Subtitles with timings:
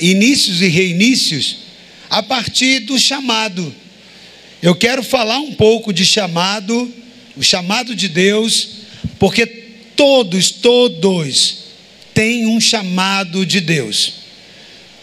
[0.00, 1.56] inícios e reinícios
[2.10, 3.74] a partir do chamado.
[4.60, 6.92] Eu quero falar um pouco de chamado,
[7.36, 8.68] o chamado de Deus,
[9.18, 9.46] porque
[9.94, 11.58] todos, todos
[12.12, 14.14] têm um chamado de Deus.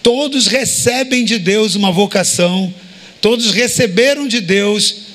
[0.04, 2.74] Todos recebem de Deus uma vocação,
[3.22, 5.06] todos receberam de Deus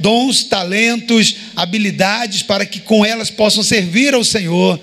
[0.00, 4.80] dons, talentos, habilidades para que com elas possam servir ao Senhor.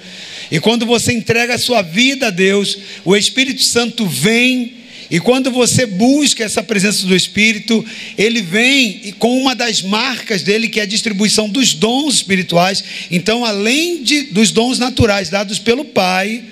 [0.53, 5.49] E quando você entrega a sua vida a Deus, o Espírito Santo vem e quando
[5.49, 7.83] você busca essa presença do Espírito,
[8.15, 12.83] ele vem com uma das marcas dele, que é a distribuição dos dons espirituais.
[13.09, 16.43] Então, além de, dos dons naturais dados pelo Pai,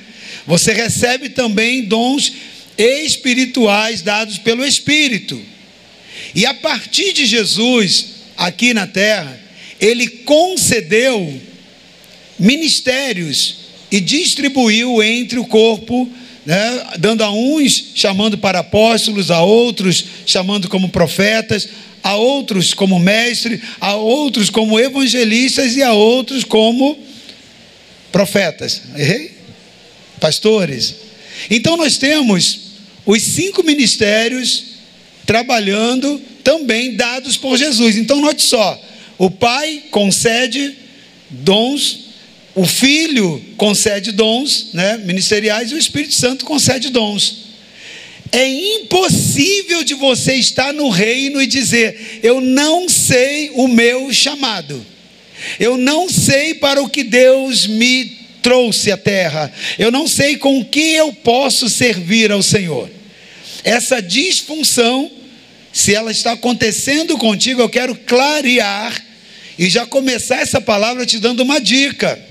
[0.48, 2.34] você recebe também dons
[2.80, 5.40] espirituais dados pelo Espírito.
[6.34, 9.40] E a partir de Jesus, aqui na terra,
[9.80, 11.40] ele concedeu
[12.40, 13.61] ministérios
[13.92, 16.10] e distribuiu entre o corpo
[16.46, 21.70] né, dando a uns chamando para apóstolos, a outros chamando como profetas,
[22.04, 26.98] a outros como mestre, a outros como evangelistas e a outros como
[28.12, 28.82] profetas.
[28.96, 29.32] Errei?
[30.20, 30.96] Pastores.
[31.50, 32.60] Então nós temos
[33.06, 34.64] os cinco ministérios
[35.26, 37.96] trabalhando também dados por Jesus.
[37.98, 38.80] Então note só,
[39.18, 40.76] o Pai concede
[41.30, 42.01] dons
[42.54, 47.52] o Filho concede dons né, ministeriais e o Espírito Santo concede dons.
[48.32, 54.86] É impossível de você estar no reino e dizer: Eu não sei o meu chamado,
[55.60, 60.64] eu não sei para o que Deus me trouxe à terra, eu não sei com
[60.64, 62.90] que eu posso servir ao Senhor.
[63.64, 65.12] Essa disfunção,
[65.72, 69.06] se ela está acontecendo contigo, eu quero clarear
[69.60, 72.31] e já começar essa palavra te dando uma dica.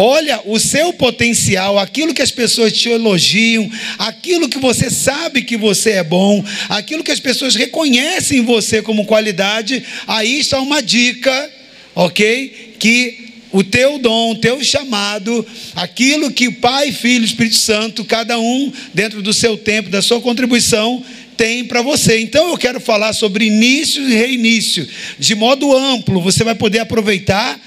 [0.00, 3.68] Olha o seu potencial, aquilo que as pessoas te elogiam,
[3.98, 8.80] aquilo que você sabe que você é bom, aquilo que as pessoas reconhecem em você
[8.80, 11.50] como qualidade, aí está uma dica,
[11.96, 12.76] ok?
[12.78, 18.72] Que o teu dom, o teu chamado, aquilo que Pai, Filho Espírito Santo, cada um
[18.94, 21.04] dentro do seu tempo, da sua contribuição,
[21.36, 22.20] tem para você.
[22.20, 27.60] Então eu quero falar sobre início e reinício, de modo amplo, você vai poder aproveitar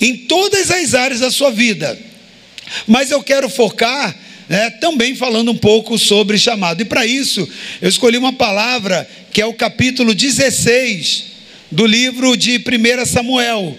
[0.00, 1.98] em todas as áreas da sua vida.
[2.86, 4.14] Mas eu quero focar
[4.48, 6.80] né, também falando um pouco sobre chamado.
[6.80, 7.48] E para isso,
[7.80, 11.24] eu escolhi uma palavra que é o capítulo 16
[11.70, 13.76] do livro de 1 Samuel.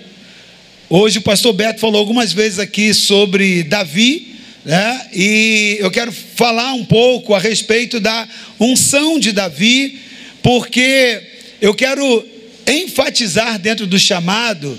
[0.90, 6.74] Hoje o pastor Beto falou algumas vezes aqui sobre Davi, né, e eu quero falar
[6.74, 8.28] um pouco a respeito da
[8.60, 10.00] unção de Davi,
[10.42, 11.22] porque
[11.62, 12.26] eu quero
[12.66, 14.78] enfatizar dentro do chamado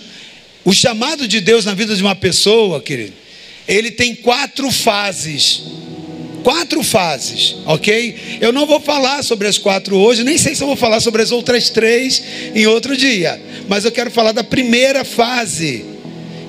[0.69, 3.15] o chamado de Deus na vida de uma pessoa, querido,
[3.67, 5.62] ele tem quatro fases.
[6.43, 8.39] Quatro fases, ok?
[8.39, 11.23] Eu não vou falar sobre as quatro hoje, nem sei se eu vou falar sobre
[11.23, 12.23] as outras três
[12.55, 15.87] em outro dia, mas eu quero falar da primeira fase,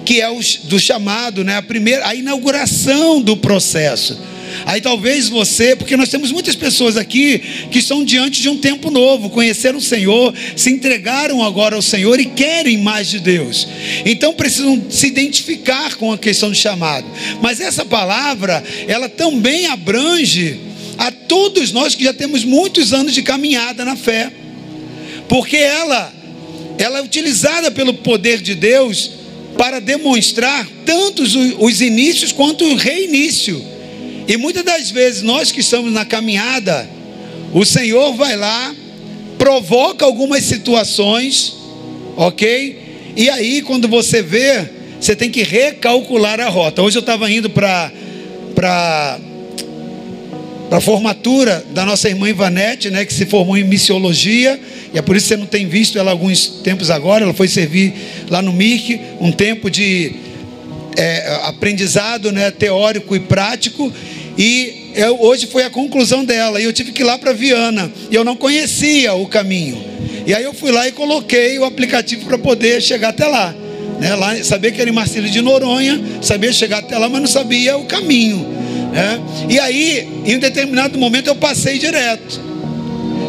[0.06, 1.56] que é o do chamado, né?
[1.56, 4.20] A primeira, a inauguração do processo.
[4.66, 7.40] Aí talvez você, porque nós temos muitas pessoas aqui
[7.72, 12.20] que estão diante de um tempo novo, conheceram o Senhor, se entregaram agora ao Senhor
[12.20, 13.68] e querem mais de Deus.
[14.06, 17.06] Então precisam se identificar com a questão do chamado.
[17.42, 20.60] Mas essa palavra, ela também abrange
[20.98, 24.32] a todos nós que já temos muitos anos de caminhada na fé.
[25.28, 26.20] Porque ela
[26.80, 29.12] ela é utilizada pelo poder de Deus
[29.58, 33.62] para demonstrar tanto os inícios quanto o reinício.
[34.30, 36.88] E muitas das vezes nós que estamos na caminhada,
[37.52, 38.76] o Senhor vai lá,
[39.40, 41.56] provoca algumas situações,
[42.16, 42.80] ok?
[43.18, 44.70] E aí, quando você vê,
[45.02, 46.84] você tem que recalcular a rota.
[46.84, 47.92] Hoje eu estava indo para
[48.54, 49.18] para
[50.72, 54.60] a formatura da nossa irmã Ivanete, né, que se formou em missiologia,
[54.94, 57.24] e é por isso que você não tem visto ela alguns tempos agora.
[57.24, 57.94] Ela foi servir
[58.30, 60.29] lá no MIC, um tempo de
[61.00, 63.92] é, aprendizado né, teórico e prático,
[64.38, 66.60] e eu, hoje foi a conclusão dela.
[66.60, 67.92] E eu tive que ir lá para Viana.
[68.12, 69.82] E eu não conhecia o caminho.
[70.26, 73.56] E aí eu fui lá e coloquei o aplicativo para poder chegar até lá.
[74.00, 74.16] Né?
[74.16, 77.78] lá sabia que era em Marcílio de Noronha, sabia chegar até lá, mas não sabia
[77.78, 78.48] o caminho.
[78.94, 79.20] Né?
[79.50, 82.42] E aí, em um determinado momento, eu passei direto.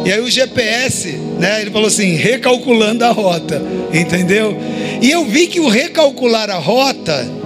[0.05, 3.61] E aí o GPS, né, ele falou assim, recalculando a rota,
[3.93, 4.57] entendeu?
[5.01, 7.40] E eu vi que o recalcular a rota,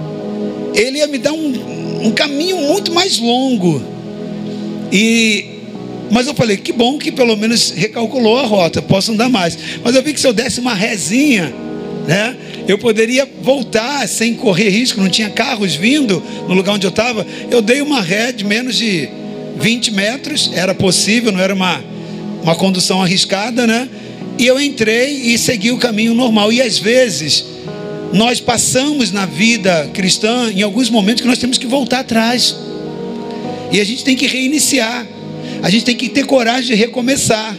[0.76, 3.82] ele ia me dar um, um caminho muito mais longo.
[4.92, 5.56] E
[6.10, 9.58] mas eu falei, que bom que pelo menos recalculou a rota, posso andar mais.
[9.82, 11.52] Mas eu vi que se eu desse uma rezinha,
[12.06, 12.36] né,
[12.68, 17.26] eu poderia voltar sem correr risco, não tinha carros vindo no lugar onde eu estava.
[17.50, 19.08] Eu dei uma ré de menos de
[19.58, 21.82] 20 metros, era possível, não era uma,
[22.42, 23.88] uma condução arriscada, né?
[24.38, 26.52] E eu entrei e segui o caminho normal.
[26.52, 27.44] E às vezes,
[28.12, 32.56] nós passamos na vida cristã em alguns momentos que nós temos que voltar atrás.
[33.72, 35.06] E a gente tem que reiniciar.
[35.62, 37.56] A gente tem que ter coragem de recomeçar.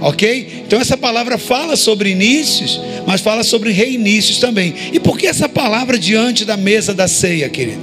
[0.00, 0.62] Ok?
[0.66, 4.74] Então essa palavra fala sobre inícios, mas fala sobre reinícios também.
[4.92, 7.80] E por que essa palavra diante da mesa da ceia, querido?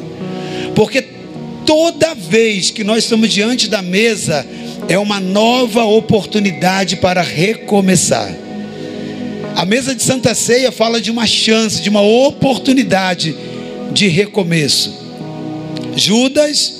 [0.75, 1.03] Porque
[1.65, 4.45] toda vez que nós estamos diante da mesa,
[4.87, 8.42] é uma nova oportunidade para recomeçar.
[9.55, 13.35] A mesa de Santa Ceia fala de uma chance, de uma oportunidade
[13.91, 14.93] de recomeço.
[15.95, 16.73] Judas,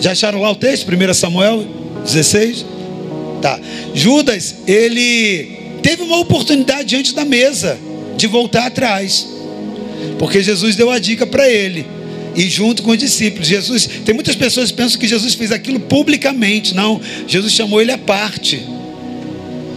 [0.00, 0.88] já acharam lá o texto?
[0.88, 1.66] 1 Samuel
[2.02, 2.64] 16?
[3.42, 3.60] Tá.
[3.94, 7.78] Judas, ele teve uma oportunidade diante da mesa
[8.16, 9.28] de voltar atrás.
[10.18, 11.86] Porque Jesus deu a dica para ele
[12.34, 13.46] e junto com os discípulos.
[13.46, 16.74] Jesus, tem muitas pessoas que pensam que Jesus fez aquilo publicamente.
[16.74, 18.62] Não, Jesus chamou ele à parte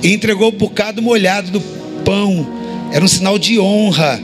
[0.02, 1.77] e entregou o um bocado molhado do
[2.08, 2.48] pão.
[2.94, 4.18] Era um sinal de honra.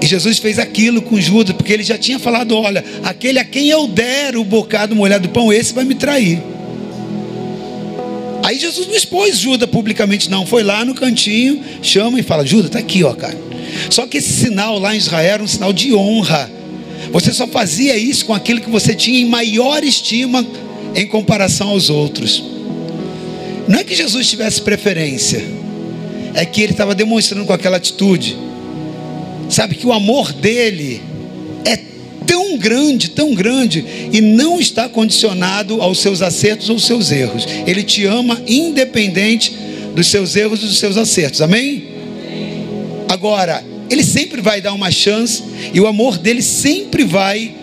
[0.00, 3.68] E Jesus fez aquilo com Judas, porque ele já tinha falado: olha, aquele a quem
[3.68, 6.40] eu der o bocado molhado do pão, esse vai me trair.
[8.44, 10.46] Aí Jesus não expôs Judas publicamente, não.
[10.46, 13.36] Foi lá no cantinho, chama e fala: Judas, está aqui, ó, cara.
[13.90, 16.50] Só que esse sinal lá em Israel era um sinal de honra.
[17.10, 20.46] Você só fazia isso com aquilo que você tinha em maior estima
[20.94, 22.42] em comparação aos outros.
[23.66, 25.42] Não é que Jesus tivesse preferência,
[26.34, 28.36] é que ele estava demonstrando com aquela atitude,
[29.48, 31.00] sabe, que o amor dele
[31.64, 31.78] é
[32.26, 37.46] tão grande, tão grande, e não está condicionado aos seus acertos ou seus erros.
[37.66, 39.54] Ele te ama independente
[39.94, 41.40] dos seus erros e dos seus acertos.
[41.40, 41.84] Amém?
[43.08, 45.42] Agora, ele sempre vai dar uma chance
[45.72, 47.54] e o amor dele sempre vai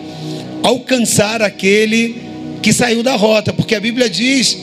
[0.62, 2.16] alcançar aquele
[2.62, 4.56] que saiu da rota, porque a Bíblia diz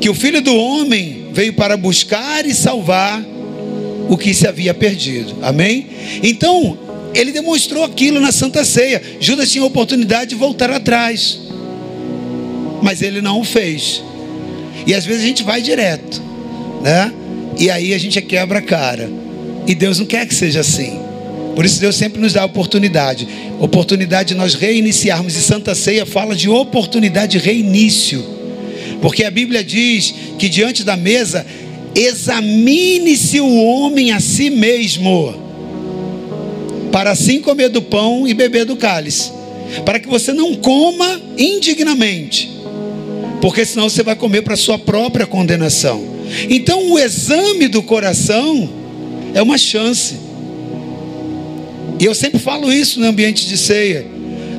[0.00, 3.22] que o filho do homem veio para buscar e salvar
[4.08, 5.36] o que se havia perdido.
[5.42, 5.86] Amém?
[6.22, 6.78] Então,
[7.14, 9.02] ele demonstrou aquilo na Santa Ceia.
[9.20, 11.40] Judas tinha a oportunidade de voltar atrás,
[12.82, 14.02] mas ele não o fez.
[14.86, 16.20] E às vezes a gente vai direto,
[16.82, 17.12] né?
[17.58, 19.10] E aí a gente quebra a cara.
[19.66, 20.98] E Deus não quer que seja assim.
[21.54, 23.28] Por isso Deus sempre nos dá oportunidade.
[23.60, 25.36] Oportunidade de nós reiniciarmos.
[25.36, 28.41] E Santa Ceia fala de oportunidade de reinício.
[29.02, 31.44] Porque a Bíblia diz que diante da mesa,
[31.94, 35.42] examine-se o homem a si mesmo
[36.92, 39.32] para assim comer do pão e beber do cálice,
[39.84, 42.50] para que você não coma indignamente,
[43.40, 46.04] porque senão você vai comer para sua própria condenação.
[46.48, 48.70] Então, o exame do coração
[49.34, 50.16] é uma chance.
[51.98, 54.06] E eu sempre falo isso no ambiente de ceia.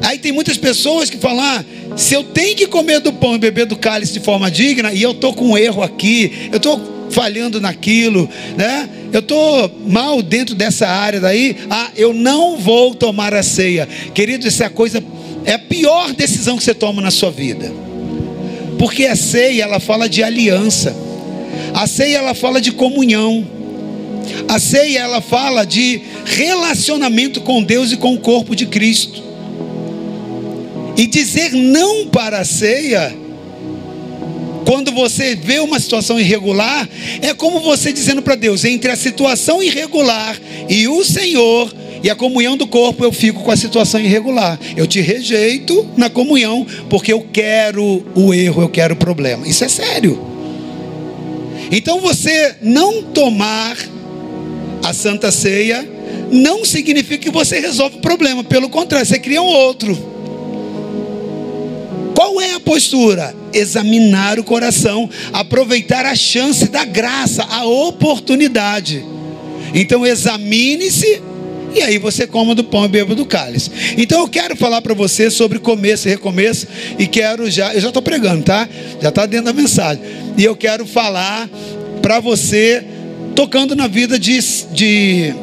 [0.01, 3.37] Aí tem muitas pessoas que falam: ah, se eu tenho que comer do pão e
[3.37, 7.07] beber do cálice de forma digna, e eu estou com um erro aqui, eu estou
[7.11, 8.89] falhando naquilo, né?
[9.11, 13.87] Eu estou mal dentro dessa área daí, ah, eu não vou tomar a ceia.
[14.13, 15.03] Querido, isso é coisa,
[15.45, 17.71] é a pior decisão que você toma na sua vida.
[18.79, 20.95] Porque a ceia, ela fala de aliança.
[21.73, 23.45] A ceia, ela fala de comunhão.
[24.47, 29.32] A ceia, ela fala de relacionamento com Deus e com o corpo de Cristo.
[30.95, 33.15] E dizer não para a ceia
[34.65, 36.88] quando você vê uma situação irregular,
[37.21, 42.15] é como você dizendo para Deus: entre a situação irregular e o Senhor e a
[42.15, 44.59] comunhão do corpo, eu fico com a situação irregular.
[44.75, 49.47] Eu te rejeito na comunhão, porque eu quero o erro, eu quero o problema.
[49.47, 50.19] Isso é sério.
[51.71, 53.77] Então você não tomar
[54.83, 55.88] a santa ceia
[56.29, 60.12] não significa que você resolve o problema, pelo contrário, você cria um outro.
[62.24, 63.36] Qual é a postura?
[63.51, 69.03] Examinar o coração, aproveitar a chance da graça, a oportunidade.
[69.74, 71.22] Então examine-se
[71.75, 73.70] e aí você coma do pão e beba do cálice.
[73.98, 76.65] Então eu quero falar para você sobre começo e recomeço
[76.98, 78.70] e quero já, eu já estou pregando, tá?
[79.01, 80.01] Já está dentro da mensagem.
[80.38, 81.50] E eu quero falar
[82.01, 82.86] para você
[83.36, 84.39] tocando na vida de,
[84.72, 85.36] de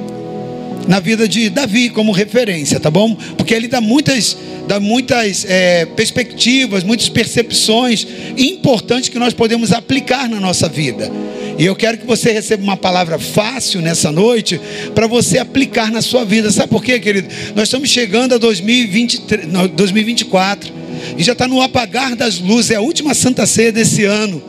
[0.89, 3.15] na vida de Davi como referência, tá bom?
[3.37, 8.07] Porque ele dá muitas, dá muitas é, perspectivas, muitas percepções
[8.37, 11.11] importantes que nós podemos aplicar na nossa vida.
[11.59, 14.61] E eu quero que você receba uma palavra fácil nessa noite
[14.95, 16.51] para você aplicar na sua vida.
[16.51, 17.29] Sabe por quê, querido?
[17.55, 20.80] Nós estamos chegando a 2023, 2024
[21.17, 24.43] e já está no apagar das luzes, é a última Santa Ceia desse ano.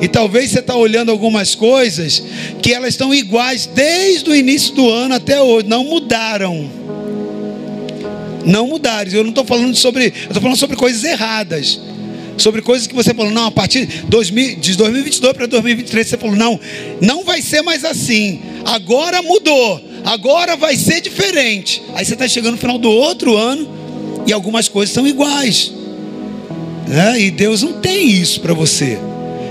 [0.00, 2.22] E talvez você está olhando algumas coisas
[2.60, 6.70] que elas estão iguais desde o início do ano até hoje, não mudaram.
[8.44, 9.10] Não mudaram.
[9.10, 11.80] Eu não estou falando sobre, eu estou falando sobre coisas erradas.
[12.38, 16.58] sobre coisas que você falou, não, a partir de 2022 para 2023 você falou, não,
[17.00, 18.40] não vai ser mais assim.
[18.64, 21.82] Agora mudou, agora vai ser diferente.
[21.94, 23.68] Aí você está chegando no final do outro ano
[24.26, 25.72] e algumas coisas são iguais.
[26.86, 27.20] Né?
[27.20, 28.98] E Deus não tem isso para você.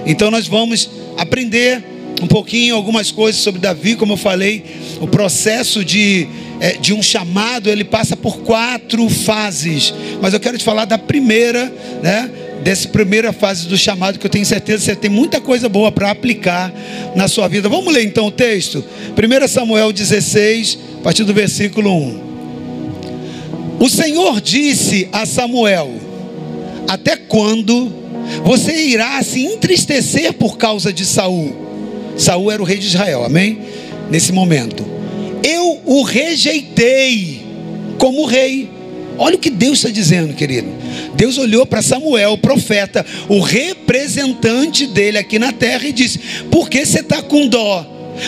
[0.06, 1.84] Então nós vamos aprender
[2.22, 4.64] um pouquinho algumas coisas sobre Davi, como eu falei,
[5.00, 6.28] o processo de,
[6.60, 9.94] é, de um chamado ele passa por quatro fases.
[10.22, 12.30] Mas eu quero te falar da primeira, né?
[12.64, 15.92] Dessa primeira fase do chamado, que eu tenho certeza que você tem muita coisa boa
[15.92, 16.72] para aplicar
[17.16, 17.68] na sua vida.
[17.68, 18.86] Vamos ler então o texto?
[19.18, 22.32] 1 Samuel 16, a partir do versículo 1.
[23.80, 26.11] O Senhor disse a Samuel:
[26.88, 27.92] Até quando
[28.44, 31.56] você irá se entristecer por causa de Saul?
[32.18, 33.60] Saul era o rei de Israel, amém?
[34.10, 34.86] Nesse momento.
[35.44, 37.46] Eu o rejeitei
[37.98, 38.70] como rei.
[39.18, 40.68] Olha o que Deus está dizendo, querido.
[41.16, 46.20] Deus olhou para Samuel, o profeta, o representante dele aqui na terra, e disse:
[46.50, 47.86] Por que você está com dó?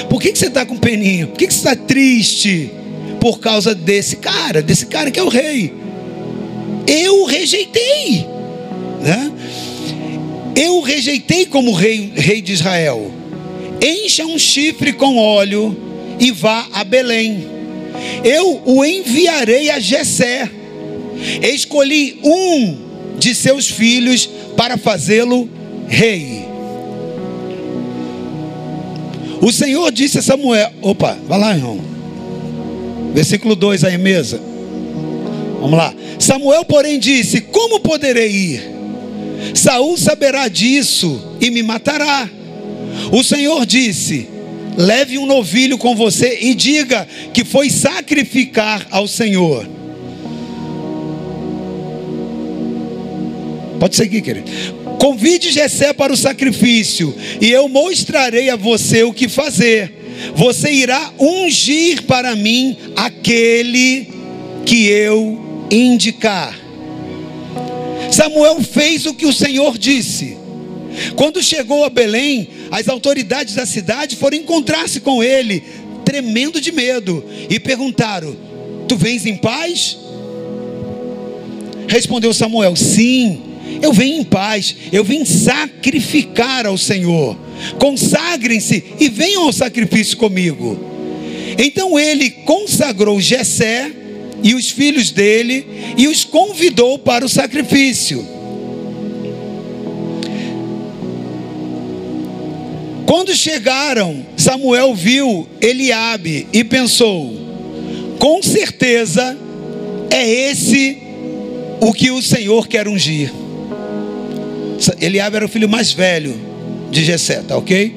[0.10, 1.28] Por que, você está com peninho?
[1.28, 2.72] Por que, que você está triste?
[3.20, 5.74] Por causa desse cara, desse cara que é o rei.
[6.88, 8.33] Eu o rejeitei.
[9.04, 9.32] Né?
[10.56, 13.12] Eu o rejeitei como rei, rei de Israel.
[13.82, 15.76] Encha um chifre com óleo
[16.20, 17.46] e vá a Belém.
[18.24, 20.50] Eu o enviarei a Jessé.
[21.42, 22.78] Escolhi um
[23.20, 25.50] de seus filhos para fazê-lo
[25.88, 26.46] rei.
[29.42, 31.80] O Senhor disse a Samuel: opa, vai lá, irmão.
[33.14, 34.40] Versículo 2 aí, mesa.
[35.60, 35.94] Vamos lá.
[36.20, 38.73] Samuel, porém, disse: Como poderei ir?
[39.54, 42.30] Saul saberá disso e me matará.
[43.12, 44.30] O Senhor disse:
[44.78, 49.68] Leve um novilho com você e diga que foi sacrificar ao Senhor.
[53.80, 54.50] Pode seguir, querido.
[54.98, 59.92] Convide Jessé para o sacrifício, e eu mostrarei a você o que fazer.
[60.36, 64.08] Você irá ungir para mim aquele
[64.66, 66.62] que eu indicar.
[68.13, 70.38] Samuel fez o que o Senhor disse.
[71.15, 75.63] Quando chegou a Belém, as autoridades da cidade foram encontrar-se com ele,
[76.05, 78.36] tremendo de medo, e perguntaram:
[78.88, 79.98] Tu vens em paz?
[81.88, 83.41] Respondeu Samuel: Sim,
[83.82, 87.36] eu venho em paz, eu vim sacrificar ao Senhor.
[87.79, 90.79] Consagrem-se e venham ao sacrifício comigo.
[91.58, 94.03] Então ele consagrou Jessé
[94.44, 95.66] e os filhos dele
[95.98, 98.28] e os convidou para o sacrifício.
[103.06, 107.34] Quando chegaram, Samuel viu Eliabe e pensou:
[108.20, 109.38] com certeza
[110.10, 110.98] é esse
[111.80, 113.32] o que o Senhor quer ungir.
[115.00, 116.36] Eliabe era o filho mais velho
[116.92, 117.96] de Jessé, tá ok?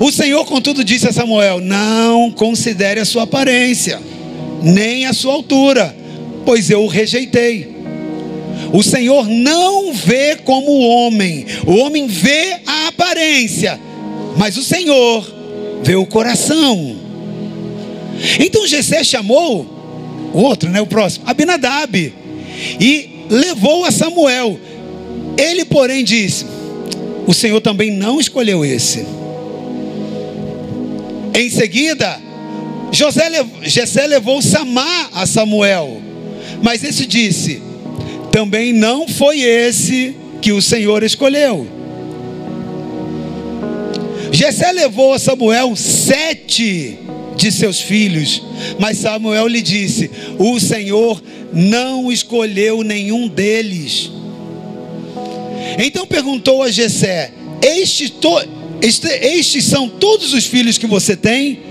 [0.00, 4.00] O Senhor, contudo, disse a Samuel: Não considere a sua aparência
[4.62, 5.94] nem a sua altura,
[6.44, 7.76] pois eu o rejeitei.
[8.72, 13.80] O Senhor não vê como o homem, o homem vê a aparência,
[14.36, 15.26] mas o Senhor
[15.82, 16.96] vê o coração.
[18.38, 19.66] Então Jessé chamou
[20.34, 22.12] o outro, né, o próximo, Abinadab,
[22.80, 24.58] e levou a Samuel.
[25.36, 26.44] Ele, porém, disse:
[27.26, 29.06] O Senhor também não escolheu esse.
[31.34, 32.20] Em seguida,
[32.90, 33.30] José,
[33.62, 36.00] Jessé levou Samar a Samuel,
[36.62, 37.62] mas esse disse:
[38.30, 41.66] também não foi esse que o Senhor escolheu.
[44.30, 46.98] Jessé levou a Samuel sete
[47.36, 48.42] de seus filhos,
[48.78, 54.10] mas Samuel lhe disse: O Senhor não escolheu nenhum deles.
[55.78, 58.12] Então perguntou a Jessé: estes,
[58.82, 61.67] este, estes são todos os filhos que você tem?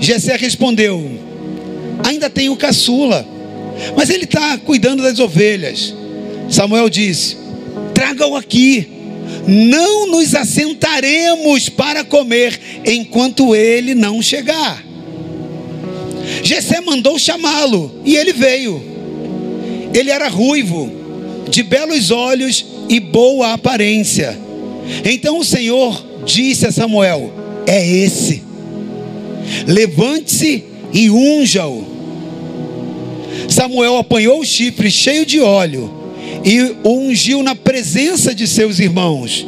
[0.00, 1.10] Jessé respondeu:
[2.04, 3.26] Ainda tenho caçula,
[3.96, 5.94] mas ele está cuidando das ovelhas.
[6.48, 7.36] Samuel disse:
[7.94, 8.88] Traga-o aqui.
[9.46, 14.84] Não nos assentaremos para comer enquanto ele não chegar.
[16.42, 18.82] Jessé mandou chamá-lo e ele veio.
[19.92, 20.90] Ele era ruivo,
[21.50, 24.38] de belos olhos e boa aparência.
[25.04, 27.32] Então o Senhor disse a Samuel:
[27.66, 28.47] É esse
[29.66, 31.84] Levante-se e unja-o.
[33.48, 35.90] Samuel apanhou o chifre cheio de óleo
[36.44, 39.46] e o ungiu na presença de seus irmãos.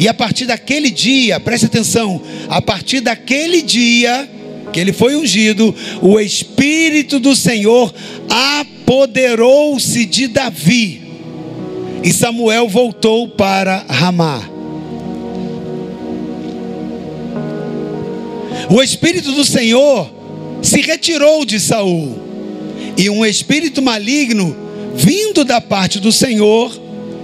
[0.00, 4.28] E a partir daquele dia, preste atenção, a partir daquele dia
[4.72, 7.94] que ele foi ungido, o Espírito do Senhor
[8.28, 11.02] apoderou-se de Davi.
[12.02, 14.55] E Samuel voltou para Ramá.
[18.68, 20.10] O espírito do Senhor
[20.60, 22.18] se retirou de Saul,
[22.96, 24.56] e um espírito maligno
[24.94, 26.72] vindo da parte do Senhor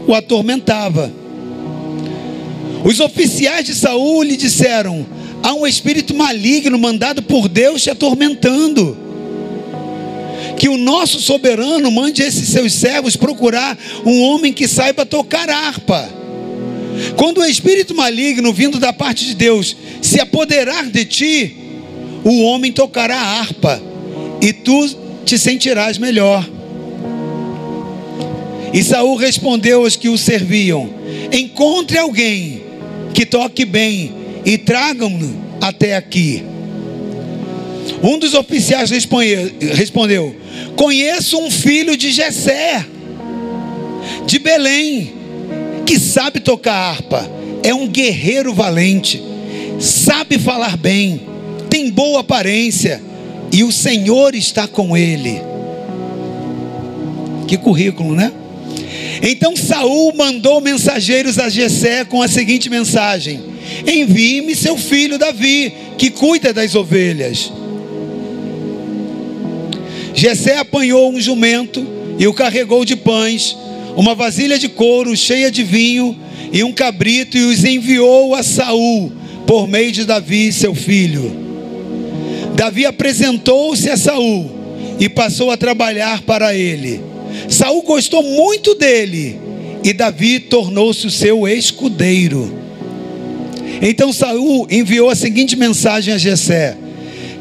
[0.06, 1.12] o atormentava.
[2.84, 5.06] Os oficiais de Saul lhe disseram:
[5.42, 8.96] Há um espírito maligno mandado por Deus te atormentando.
[10.56, 16.22] Que o nosso soberano mande esses seus servos procurar um homem que saiba tocar harpa.
[17.16, 21.56] Quando o espírito maligno vindo da parte de Deus se apoderar de ti,
[22.25, 23.82] o homem tocará harpa
[24.40, 24.88] e tu
[25.25, 26.49] te sentirás melhor.
[28.72, 30.88] E Saul respondeu aos que o serviam:
[31.30, 32.62] Encontre alguém
[33.12, 34.12] que toque bem
[34.44, 36.42] e tragam-no até aqui.
[38.02, 40.34] Um dos oficiais respondeu:
[40.75, 42.84] Conheço um filho de Jessé,
[44.26, 45.12] de Belém,
[45.87, 47.29] que sabe tocar harpa,
[47.62, 49.23] é um guerreiro valente,
[49.79, 51.23] sabe falar bem,
[51.69, 53.03] tem boa aparência,
[53.53, 55.43] e o Senhor está com ele.
[57.47, 58.33] Que currículo, né?
[59.23, 63.41] Então Saul mandou mensageiros a Jessé com a seguinte mensagem:
[63.87, 67.53] Envie-me seu filho Davi, que cuida das ovelhas.
[70.15, 71.87] Jessé apanhou um jumento
[72.19, 73.57] e o carregou de pães,
[73.96, 76.16] uma vasilha de couro cheia de vinho
[76.52, 79.12] e um cabrito e os enviou a Saul
[79.46, 81.37] por meio de Davi, seu filho.
[82.54, 84.50] Davi apresentou-se a Saul
[84.99, 87.00] e passou a trabalhar para ele.
[87.49, 89.38] Saul gostou muito dele
[89.82, 92.61] e Davi tornou-se o seu escudeiro.
[93.80, 96.76] Então Saul enviou a seguinte mensagem a Jessé: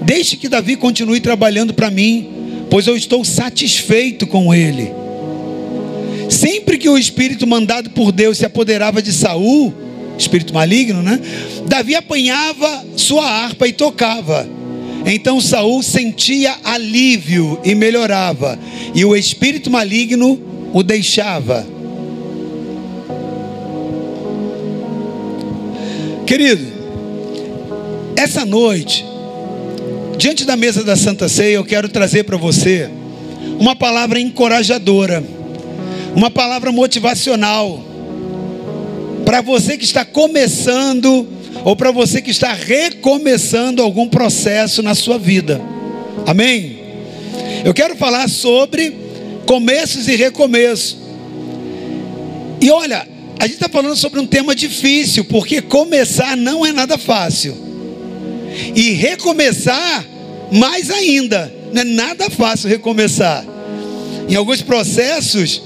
[0.02, 2.28] Deixe que Davi continue trabalhando para mim,
[2.70, 5.01] pois eu estou satisfeito com ele.
[6.32, 9.74] Sempre que o espírito mandado por Deus se apoderava de Saul,
[10.18, 11.20] espírito maligno, né?
[11.68, 14.48] Davi apanhava sua harpa e tocava.
[15.06, 18.58] Então Saul sentia alívio e melhorava,
[18.96, 20.40] e o espírito maligno
[20.72, 21.68] o deixava.
[26.26, 26.66] Querido,
[28.16, 29.04] essa noite,
[30.18, 32.90] diante da mesa da Santa Ceia, eu quero trazer para você
[33.60, 35.22] uma palavra encorajadora,
[36.16, 37.84] uma palavra motivacional,
[39.26, 41.28] para você que está começando
[41.64, 45.62] ou para você que está recomeçando algum processo na sua vida.
[46.26, 46.80] Amém?
[47.64, 48.96] Eu quero falar sobre
[49.46, 50.98] começos e recomeço.
[52.60, 53.08] E olha,
[53.40, 57.56] a gente está falando sobre um tema difícil, porque começar não é nada fácil.
[58.76, 60.06] E recomeçar,
[60.52, 63.46] mais ainda, não é nada fácil recomeçar.
[64.28, 65.62] Em alguns processos,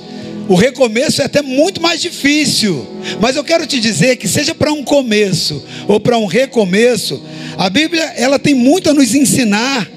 [0.48, 2.86] o recomeço é até muito mais difícil.
[3.20, 7.22] Mas eu quero te dizer que seja para um começo ou para um recomeço,
[7.58, 9.90] a Bíblia ela tem muito a nos ensinar.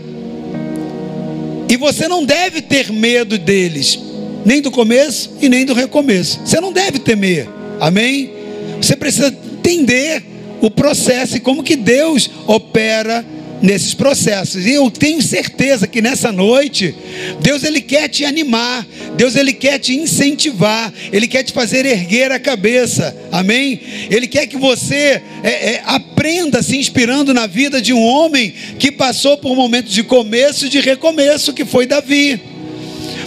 [1.69, 3.99] E você não deve ter medo deles,
[4.45, 6.41] nem do começo e nem do recomeço.
[6.45, 7.47] Você não deve temer.
[7.79, 8.33] Amém?
[8.81, 10.25] Você precisa entender
[10.61, 13.25] o processo e como que Deus opera
[13.63, 14.65] nesses processos.
[14.67, 16.95] E eu tenho certeza que nessa noite,
[17.41, 22.31] Deus ele quer te animar, Deus ele quer te incentivar, ele quer te fazer erguer
[22.33, 23.17] a cabeça.
[23.33, 23.81] Amém?
[24.11, 28.91] Ele quer que você é, é, aprenda se inspirando na vida de um homem que
[28.93, 32.41] passou por momentos de começo e de recomeço, que foi Davi.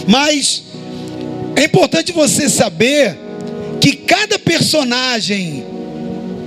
[0.06, 0.62] Mas
[1.56, 3.16] é importante você saber
[3.80, 5.64] que cada personagem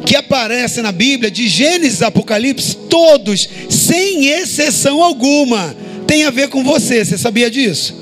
[0.05, 5.75] que aparece na Bíblia, de Gênesis a Apocalipse, todos, sem exceção alguma,
[6.08, 7.03] tem a ver com você.
[7.03, 7.95] Você sabia disso?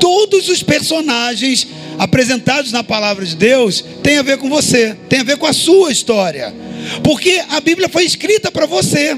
[0.00, 1.66] Todos os personagens
[1.98, 5.52] apresentados na palavra de Deus têm a ver com você, tem a ver com a
[5.52, 6.54] sua história.
[7.02, 9.16] Porque a Bíblia foi escrita para você.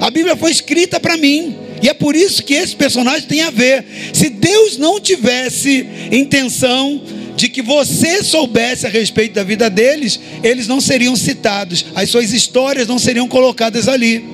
[0.00, 1.56] A Bíblia foi escrita para mim.
[1.82, 3.84] E é por isso que esse personagem tem a ver.
[4.12, 7.00] Se Deus não tivesse intenção
[7.38, 12.32] de que você soubesse a respeito da vida deles, eles não seriam citados, as suas
[12.32, 14.24] histórias não seriam colocadas ali.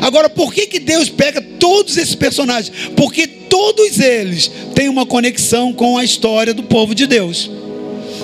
[0.00, 2.72] Agora, por que, que Deus pega todos esses personagens?
[2.96, 7.48] Porque todos eles têm uma conexão com a história do povo de Deus.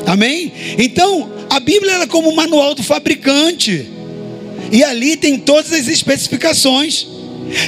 [0.05, 0.53] Amém?
[0.79, 3.87] Então, a Bíblia é como um manual do fabricante.
[4.73, 7.07] E ali tem todas as especificações.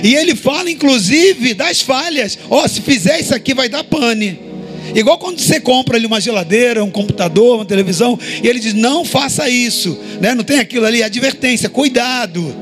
[0.03, 2.37] E ele fala, inclusive, das falhas.
[2.51, 4.46] Ó, oh, se fizer isso aqui, vai dar pane.
[4.95, 9.05] Igual quando você compra ali uma geladeira, um computador, uma televisão, e ele diz: não
[9.05, 10.35] faça isso, né?
[10.35, 12.55] não tem aquilo ali, advertência, cuidado.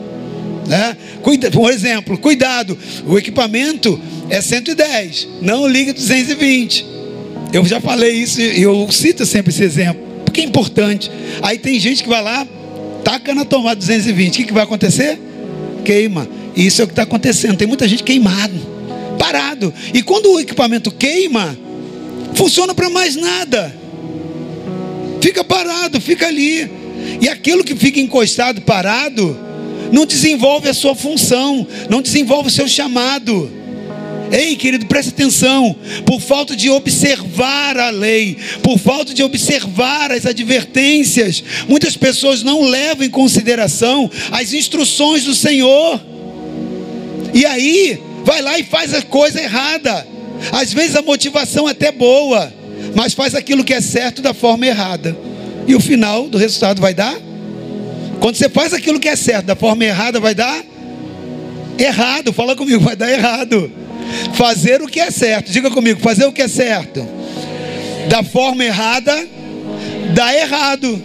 [0.66, 0.96] Né?
[1.22, 6.86] Cuida, por exemplo, cuidado, o equipamento é 110, não ligue 220.
[7.52, 10.02] Eu já falei isso e eu cito sempre esse exemplo.
[10.32, 11.10] que é importante.
[11.40, 12.44] Aí tem gente que vai lá,
[13.04, 14.32] taca na tomada 220.
[14.32, 15.20] O que, que vai acontecer?
[15.84, 16.26] Queima.
[16.56, 17.56] Isso é o que está acontecendo.
[17.56, 18.54] Tem muita gente queimado,
[19.18, 19.72] parado.
[19.92, 21.56] E quando o equipamento queima,
[22.34, 23.74] funciona para mais nada.
[25.20, 26.70] Fica parado, fica ali.
[27.20, 29.38] E aquilo que fica encostado, parado,
[29.90, 33.50] não desenvolve a sua função, não desenvolve o seu chamado.
[34.30, 35.76] Ei, querido, preste atenção.
[36.04, 42.62] Por falta de observar a lei, por falta de observar as advertências, muitas pessoas não
[42.62, 46.00] levam em consideração as instruções do Senhor.
[47.32, 50.13] E aí, vai lá e faz a coisa errada.
[50.52, 52.52] Às vezes a motivação é até boa,
[52.94, 55.16] mas faz aquilo que é certo da forma errada.
[55.66, 57.16] E o final do resultado vai dar?
[58.20, 60.64] Quando você faz aquilo que é certo da forma errada, vai dar
[61.78, 62.32] errado.
[62.32, 63.70] Fala comigo, vai dar errado.
[64.34, 65.50] Fazer o que é certo.
[65.50, 67.06] Diga comigo, fazer o que é certo.
[68.08, 69.26] Da forma errada,
[70.14, 71.02] dá errado.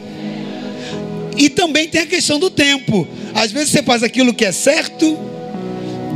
[1.38, 3.08] E também tem a questão do tempo.
[3.34, 5.18] Às vezes você faz aquilo que é certo,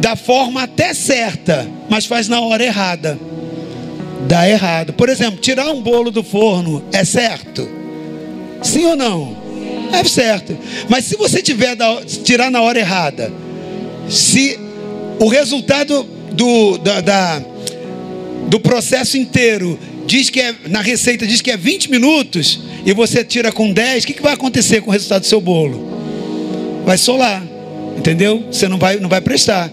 [0.04, 3.18] da forma até certa, mas faz na hora errada.
[4.28, 4.92] Dá errado.
[4.92, 7.66] Por exemplo, tirar um bolo do forno é certo?
[8.62, 9.38] Sim ou não?
[9.94, 10.58] É certo.
[10.90, 13.32] Mas se você tiver da, tirar na hora errada,
[14.10, 14.60] se
[15.22, 17.42] o resultado do, da, da,
[18.50, 23.24] do processo inteiro diz que é, na receita diz que é 20 minutos, e você
[23.24, 26.84] tira com 10, o que, que vai acontecer com o resultado do seu bolo?
[26.86, 27.42] Vai solar,
[27.98, 28.44] entendeu?
[28.52, 29.72] Você não vai, não vai prestar.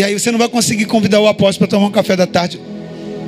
[0.00, 2.58] E aí você não vai conseguir convidar o apóstolo para tomar um café da tarde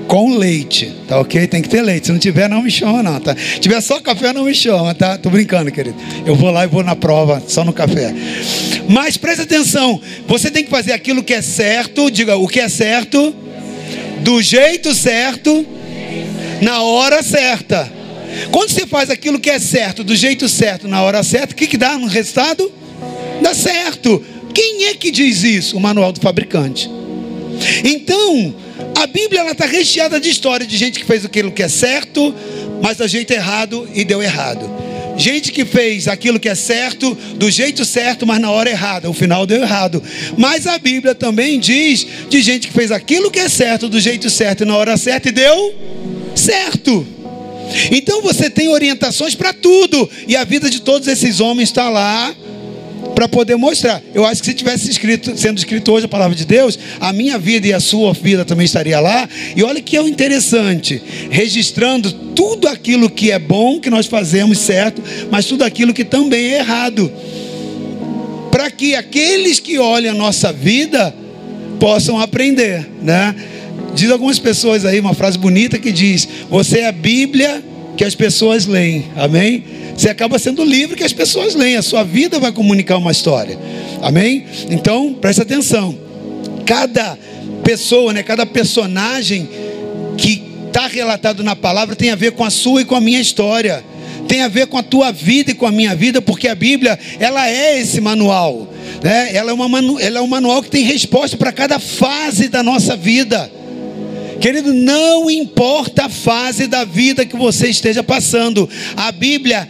[0.09, 1.47] com leite, tá ok?
[1.47, 2.07] Tem que ter leite.
[2.07, 3.37] Se não tiver, não me chama, não, tá?
[3.37, 5.19] Se tiver só café, não me chama, tá?
[5.19, 5.97] Tô brincando, querido.
[6.25, 8.15] Eu vou lá e vou na prova, só no café.
[8.89, 12.71] Mas preste atenção, você tem que fazer aquilo que é certo, diga o que é
[12.71, 13.35] certo,
[14.21, 15.67] do jeito certo,
[16.63, 17.93] na hora certa.
[18.51, 21.67] Quando você faz aquilo que é certo, do jeito certo, na hora certa, o que,
[21.67, 22.73] que dá no resultado?
[23.43, 24.25] Dá certo.
[24.55, 25.77] Quem é que diz isso?
[25.77, 26.91] O manual do fabricante.
[27.85, 28.55] Então,
[28.97, 32.35] a Bíblia está recheada de história de gente que fez aquilo que é certo,
[32.83, 34.71] mas do jeito errado e deu errado.
[35.17, 39.13] Gente que fez aquilo que é certo, do jeito certo, mas na hora errada, o
[39.13, 40.03] final deu errado.
[40.39, 44.31] Mas a Bíblia também diz de gente que fez aquilo que é certo, do jeito
[44.31, 45.75] certo e na hora certa e deu
[46.35, 47.07] certo.
[47.91, 52.35] Então você tem orientações para tudo, e a vida de todos esses homens está lá
[53.23, 54.03] para poder mostrar.
[54.13, 57.39] Eu acho que se tivesse escrito, sendo escrito hoje a palavra de Deus, a minha
[57.39, 59.29] vida e a sua vida também estaria lá.
[59.55, 64.59] E olha que é o interessante, registrando tudo aquilo que é bom que nós fazemos
[64.59, 67.13] certo, mas tudo aquilo que também é errado.
[68.51, 71.15] Para que aqueles que olham a nossa vida
[71.79, 73.37] possam aprender, né?
[73.95, 77.63] Diz algumas pessoas aí uma frase bonita que diz: "Você é a Bíblia
[77.97, 79.07] que as pessoas leem".
[79.17, 79.65] Amém?
[79.97, 81.77] Você acaba sendo livre que as pessoas leem.
[81.77, 83.59] A sua vida vai comunicar uma história.
[84.01, 84.45] Amém?
[84.71, 85.97] Então, preste atenção.
[86.67, 87.17] Cada
[87.63, 89.49] pessoa, né, cada personagem
[90.17, 93.21] que está relatado na palavra tem a ver com a sua e com a minha
[93.21, 93.85] história.
[94.27, 96.99] Tem a ver com a tua vida e com a minha vida, porque a Bíblia,
[97.21, 98.73] ela é esse manual.
[99.03, 99.35] Né?
[99.35, 102.97] Ela, é uma, ela é um manual que tem resposta para cada fase da nossa
[102.97, 103.51] vida.
[104.43, 109.69] Querido, não importa a fase da vida que você esteja passando, a Bíblia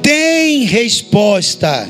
[0.00, 1.86] tem resposta.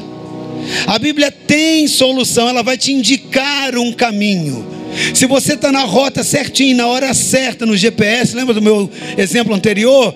[0.85, 4.67] A Bíblia tem solução, ela vai te indicar um caminho.
[5.15, 9.55] Se você está na rota certinha, na hora certa, no GPS, lembra do meu exemplo
[9.55, 10.13] anterior?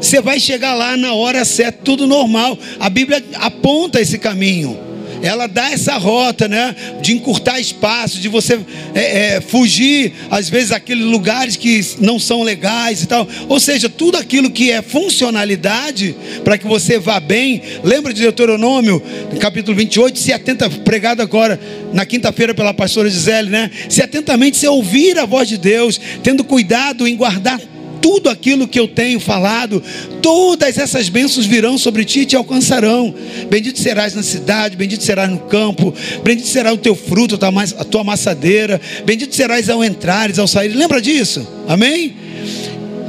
[0.00, 2.58] Você vai chegar lá na hora certa, tudo normal.
[2.80, 4.87] A Bíblia aponta esse caminho
[5.22, 6.74] ela dá essa rota, né?
[7.00, 8.58] De encurtar espaço, de você
[8.94, 13.26] é, é, fugir, às vezes, aqueles lugares que não são legais e tal.
[13.48, 17.62] Ou seja, tudo aquilo que é funcionalidade para que você vá bem.
[17.82, 19.02] Lembra de Deuteronômio,
[19.40, 21.60] capítulo 28, se atenta, pregado agora
[21.92, 23.70] na quinta-feira pela pastora Gisele, né?
[23.88, 27.60] Se atentamente se ouvir a voz de Deus, tendo cuidado em guardar
[28.00, 29.82] tudo aquilo que eu tenho falado,
[30.22, 33.14] todas essas bênçãos virão sobre ti e te alcançarão.
[33.48, 38.00] Bendito serás na cidade, bendito serás no campo, bendito será o teu fruto, a tua
[38.00, 40.68] amassadeira, bendito serás ao entrares, ao sair.
[40.68, 41.46] Lembra disso?
[41.66, 42.16] Amém?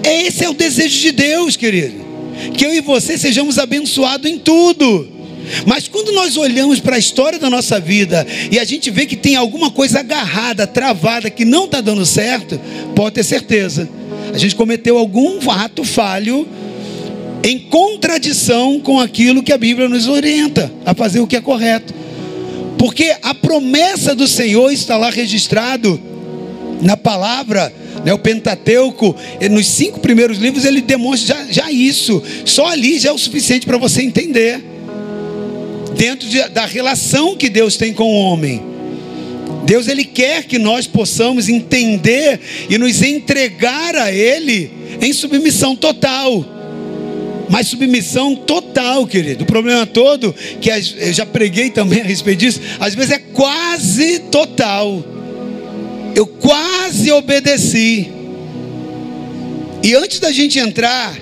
[0.04, 2.10] Esse é o desejo de Deus, querido.
[2.56, 5.19] Que eu e você sejamos abençoados em tudo.
[5.66, 9.16] Mas quando nós olhamos para a história da nossa vida e a gente vê que
[9.16, 12.60] tem alguma coisa agarrada, travada, que não está dando certo,
[12.96, 13.88] pode ter certeza
[14.34, 16.48] a gente cometeu algum ato falho
[17.44, 21.94] em contradição com aquilo que a Bíblia nos orienta a fazer o que é correto.
[22.78, 26.00] Porque a promessa do Senhor está lá registrado
[26.82, 27.74] na palavra
[28.06, 29.16] né, o Pentateuco,
[29.52, 32.22] nos cinco primeiros livros, ele demonstra já, já isso.
[32.46, 34.62] Só ali já é o suficiente para você entender.
[35.96, 38.70] Dentro de, da relação que Deus tem com o homem.
[39.66, 44.72] Deus ele quer que nós possamos entender e nos entregar a Ele
[45.02, 46.44] em submissão total.
[47.50, 49.44] Mas submissão total, querido.
[49.44, 54.20] O problema todo, que eu já preguei também a respeito disso, às vezes é quase
[54.32, 55.04] total.
[56.16, 58.10] Eu quase obedeci.
[59.84, 61.16] E antes da gente entrar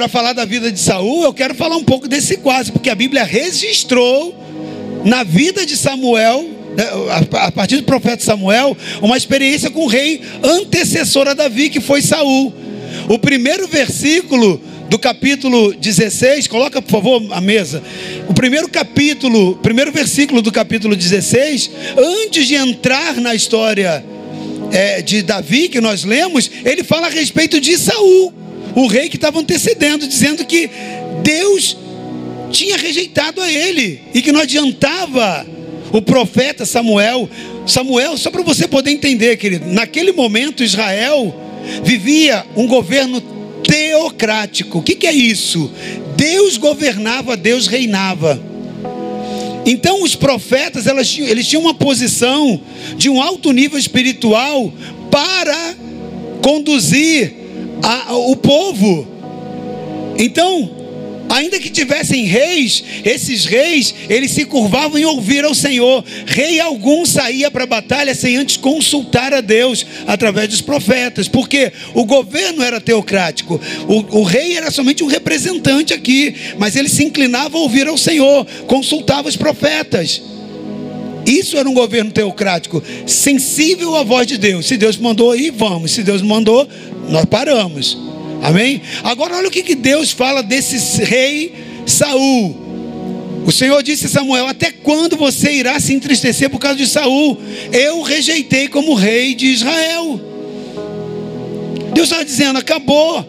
[0.00, 2.94] para falar da vida de Saul, eu quero falar um pouco desse quase, porque a
[2.94, 4.34] Bíblia registrou
[5.04, 6.86] na vida de Samuel, né,
[7.38, 12.00] a partir do profeta Samuel, uma experiência com o rei antecessor a Davi, que foi
[12.00, 12.50] Saul.
[13.10, 14.58] O primeiro versículo
[14.88, 17.82] do capítulo 16, coloca por favor a mesa.
[18.26, 21.70] O primeiro capítulo, primeiro versículo do capítulo 16,
[22.24, 24.02] antes de entrar na história
[24.72, 28.39] é, de Davi que nós lemos, ele fala a respeito de Saul,
[28.74, 30.70] o rei que estava antecedendo, dizendo que
[31.22, 31.76] Deus
[32.50, 35.46] tinha rejeitado a ele e que não adiantava
[35.92, 37.28] o profeta Samuel.
[37.66, 41.34] Samuel, só para você poder entender, querido, naquele momento Israel
[41.84, 43.20] vivia um governo
[43.62, 44.78] teocrático.
[44.78, 45.70] O que, que é isso?
[46.16, 48.40] Deus governava, Deus reinava.
[49.64, 52.60] Então os profetas, elas, eles tinham uma posição
[52.96, 54.72] de um alto nível espiritual
[55.10, 55.76] para
[56.42, 57.39] conduzir
[57.82, 59.06] a, o povo.
[60.18, 60.80] Então,
[61.30, 66.04] Ainda que tivessem reis, esses reis, eles se curvavam em ouvir ao Senhor.
[66.26, 71.72] Rei algum saía para a batalha sem antes consultar a Deus através dos profetas, porque
[71.94, 73.60] o governo era teocrático.
[73.86, 77.96] O, o rei era somente um representante aqui, mas ele se inclinava a ouvir ao
[77.96, 80.20] Senhor, consultava os profetas.
[81.24, 84.66] Isso era um governo teocrático, sensível à voz de Deus.
[84.66, 85.92] Se Deus mandou aí, vamos.
[85.92, 86.68] Se Deus mandou,
[87.10, 87.98] nós paramos.
[88.42, 88.80] Amém?
[89.02, 91.54] Agora olha o que, Deus fala desse rei
[91.86, 92.56] Saul.
[93.44, 97.38] O Senhor disse a Samuel: Até quando você irá se entristecer por causa de Saul?
[97.72, 100.20] Eu rejeitei como rei de Israel.
[101.92, 103.26] Deus está dizendo: acabou.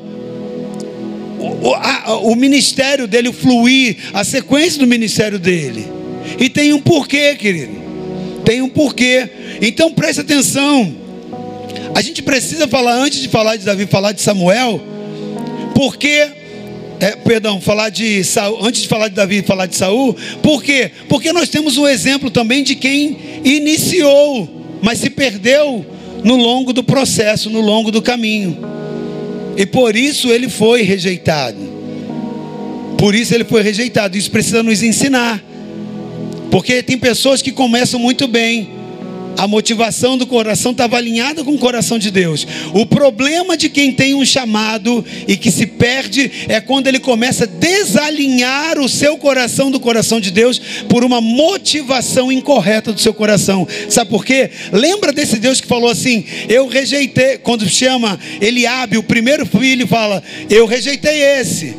[1.40, 5.88] O, o, a, o ministério dele, o fluir, a sequência do ministério dele.
[6.40, 7.82] E tem um porquê, querido.
[8.46, 9.28] Tem um porquê.
[9.62, 11.01] Então preste atenção.
[11.94, 14.82] A gente precisa falar, antes de falar de Davi, falar de Samuel
[15.74, 16.30] porque
[17.00, 20.92] é, perdão, falar de Saul, antes de falar de Davi, falar de Saul, por quê?
[21.10, 24.48] Porque nós temos um exemplo também de quem iniciou,
[24.84, 25.84] mas se perdeu
[26.24, 28.56] no longo do processo, no longo do caminho.
[29.58, 31.58] E por isso ele foi rejeitado.
[33.00, 34.16] Por isso ele foi rejeitado.
[34.16, 35.44] Isso precisa nos ensinar.
[36.52, 38.70] Porque tem pessoas que começam muito bem,
[39.38, 42.46] a motivação do coração estava alinhada com o coração de Deus.
[42.74, 47.46] O problema de quem tem um chamado e que se perde é quando ele começa
[47.46, 53.14] a desalinhar o seu coração do coração de Deus por uma motivação incorreta do seu
[53.14, 53.68] coração.
[53.90, 54.52] Sabe por quê?
[54.72, 60.22] Lembra desse Deus que falou assim: Eu rejeitei, quando chama Eliabe, o primeiro filho, fala:
[60.50, 61.76] Eu rejeitei esse.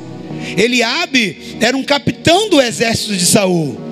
[0.57, 3.92] Eliabe era um capitão do exército de Saul.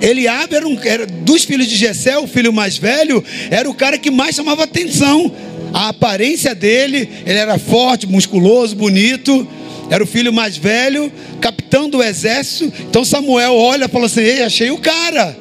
[0.00, 3.98] Eliabe era, um, era dos filhos de Jessé, o filho mais velho, era o cara
[3.98, 5.32] que mais chamava atenção.
[5.72, 9.46] A aparência dele, ele era forte, musculoso, bonito,
[9.90, 12.72] era o filho mais velho, capitão do exército.
[12.88, 15.36] Então Samuel olha e fala assim: Ei, achei o cara.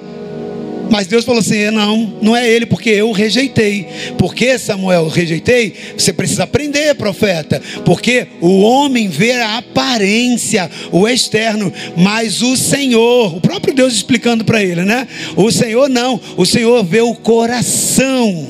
[0.89, 3.87] Mas Deus falou assim: não, não é ele, porque eu rejeitei.
[4.17, 5.73] Por que Samuel rejeitei?
[5.97, 7.61] Você precisa aprender, profeta.
[7.85, 14.43] Porque o homem vê a aparência, o externo, mas o Senhor, o próprio Deus explicando
[14.43, 15.07] para ele, né?
[15.35, 18.47] O Senhor não, o Senhor vê o coração.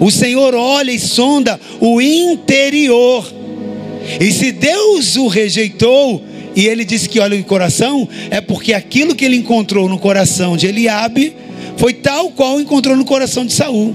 [0.00, 3.32] O Senhor olha e sonda o interior.
[4.20, 6.22] E se Deus o rejeitou,
[6.54, 10.56] e ele disse que olha o coração, é porque aquilo que ele encontrou no coração
[10.56, 11.34] de Eliabe
[11.76, 13.94] foi tal qual encontrou no coração de Saul.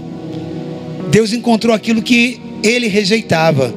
[1.10, 3.74] Deus encontrou aquilo que ele rejeitava.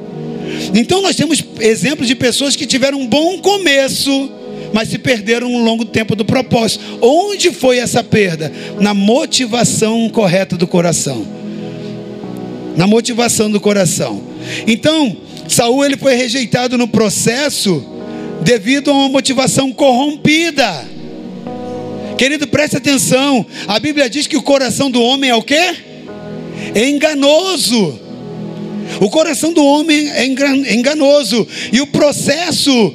[0.75, 4.31] Então nós temos exemplos de pessoas que tiveram um bom começo,
[4.73, 6.99] mas se perderam no longo tempo do propósito.
[7.01, 8.53] Onde foi essa perda?
[8.81, 11.27] Na motivação correta do coração.
[12.77, 14.23] Na motivação do coração.
[14.67, 15.17] Então,
[15.49, 17.85] Saul ele foi rejeitado no processo
[18.43, 20.91] devido a uma motivação corrompida.
[22.22, 23.44] Querido, preste atenção.
[23.66, 25.74] A Bíblia diz que o coração do homem é o quê?
[26.72, 27.98] É enganoso.
[29.00, 31.44] O coração do homem é enganoso.
[31.72, 32.94] E o processo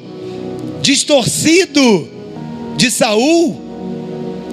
[0.82, 2.08] distorcido
[2.78, 3.60] de Saul,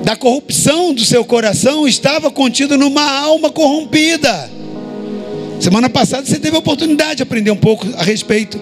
[0.02, 4.50] da corrupção do seu coração, estava contido numa alma corrompida.
[5.60, 8.60] Semana passada você teve a oportunidade de aprender um pouco a respeito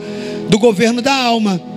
[0.51, 1.72] do governo da alma.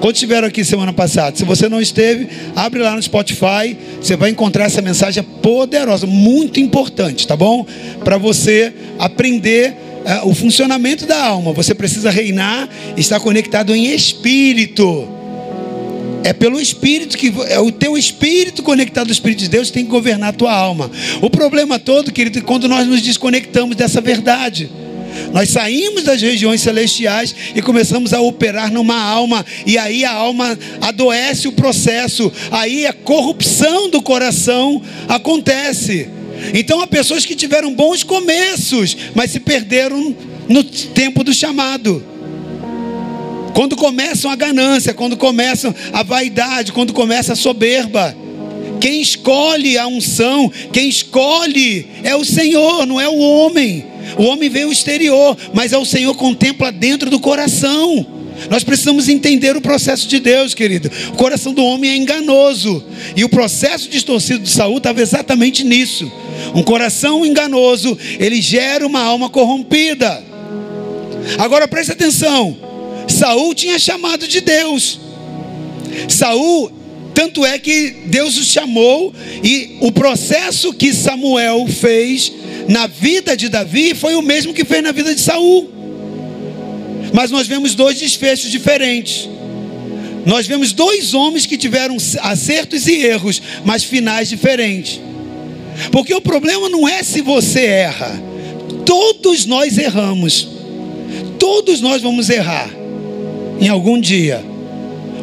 [0.00, 4.30] Quando estiveram aqui semana passada, se você não esteve, abre lá no Spotify, você vai
[4.30, 7.66] encontrar essa mensagem poderosa, muito importante, tá bom?
[8.02, 11.52] Para você aprender uh, o funcionamento da alma.
[11.52, 15.06] Você precisa reinar, estar conectado em espírito.
[16.24, 19.90] É pelo Espírito que é o teu espírito conectado ao Espírito de Deus tem que
[19.90, 20.90] governar a tua alma.
[21.22, 24.70] O problema todo, querido, é quando nós nos desconectamos dessa verdade.
[25.32, 30.58] Nós saímos das regiões celestiais e começamos a operar numa alma, e aí a alma
[30.80, 36.08] adoece o processo, aí a corrupção do coração acontece.
[36.54, 40.16] Então há pessoas que tiveram bons começos, mas se perderam
[40.48, 42.04] no tempo do chamado.
[43.54, 48.16] Quando começam a ganância, quando começam a vaidade, quando começa a soberba.
[48.80, 53.89] Quem escolhe a unção, quem escolhe é o Senhor, não é o homem.
[54.18, 58.06] O homem vê o exterior, mas é o Senhor contempla dentro do coração.
[58.48, 60.90] Nós precisamos entender o processo de Deus, querido.
[61.12, 62.82] O coração do homem é enganoso.
[63.14, 66.10] E o processo distorcido de Saul estava exatamente nisso.
[66.54, 70.24] Um coração enganoso, ele gera uma alma corrompida.
[71.38, 72.56] Agora preste atenção.
[73.08, 74.98] Saul tinha chamado de Deus.
[76.08, 76.70] Saul,
[77.12, 82.32] tanto é que Deus o chamou e o processo que Samuel fez
[82.70, 85.68] na vida de Davi foi o mesmo que fez na vida de Saul.
[87.12, 89.28] Mas nós vemos dois desfechos diferentes.
[90.24, 95.00] Nós vemos dois homens que tiveram acertos e erros, mas finais diferentes.
[95.90, 98.22] Porque o problema não é se você erra.
[98.86, 100.46] Todos nós erramos.
[101.40, 102.70] Todos nós vamos errar
[103.60, 104.44] em algum dia.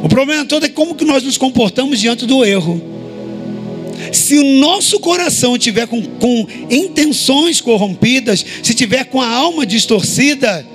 [0.03, 2.96] O problema todo é como que nós nos comportamos diante do erro.
[4.11, 10.65] Se o nosso coração tiver com, com intenções corrompidas, se tiver com a alma distorcida,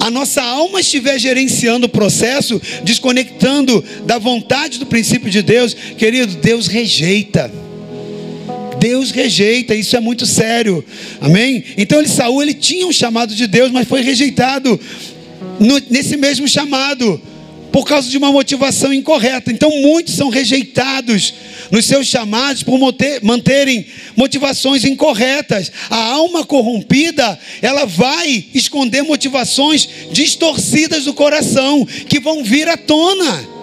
[0.00, 6.36] a nossa alma estiver gerenciando o processo, desconectando da vontade do princípio de Deus, querido,
[6.36, 7.52] Deus rejeita.
[8.78, 10.84] Deus rejeita, isso é muito sério.
[11.20, 11.64] Amém?
[11.76, 14.78] Então ele Saul, ele tinha um chamado de Deus, mas foi rejeitado
[15.58, 17.20] no, nesse mesmo chamado
[17.72, 19.50] por causa de uma motivação incorreta.
[19.50, 21.34] Então muitos são rejeitados
[21.70, 22.78] nos seus chamados por
[23.22, 25.70] manterem motivações incorretas.
[25.90, 33.58] A alma corrompida, ela vai esconder motivações distorcidas do coração que vão vir à tona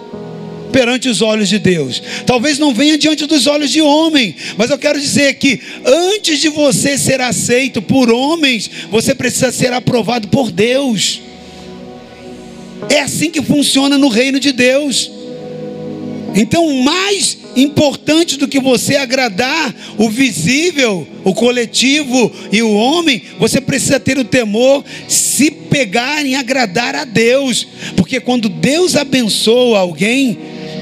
[0.72, 2.02] perante os olhos de Deus.
[2.26, 6.50] Talvez não venha diante dos olhos de homem, mas eu quero dizer que antes de
[6.50, 11.22] você ser aceito por homens, você precisa ser aprovado por Deus.
[12.90, 15.10] É assim que funciona no reino de Deus.
[16.34, 23.58] Então, mais importante do que você agradar o visível, o coletivo e o homem, você
[23.58, 30.38] precisa ter o temor se pegar em agradar a Deus, porque quando Deus abençoa alguém,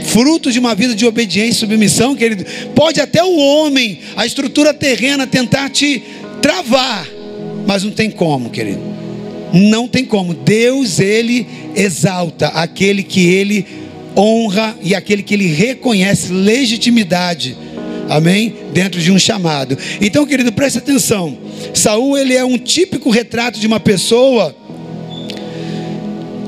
[0.06, 4.74] fruto de uma vida de obediência e submissão, querido, pode até o homem, a estrutura
[4.74, 6.02] terrena tentar te
[6.42, 7.08] travar,
[7.64, 8.93] mas não tem como, querido.
[9.54, 10.34] Não tem como.
[10.34, 13.64] Deus, ele exalta aquele que ele
[14.16, 17.56] honra e aquele que ele reconhece legitimidade.
[18.08, 18.54] Amém?
[18.72, 19.78] Dentro de um chamado.
[20.00, 21.38] Então, querido, preste atenção.
[21.72, 24.54] Saul, ele é um típico retrato de uma pessoa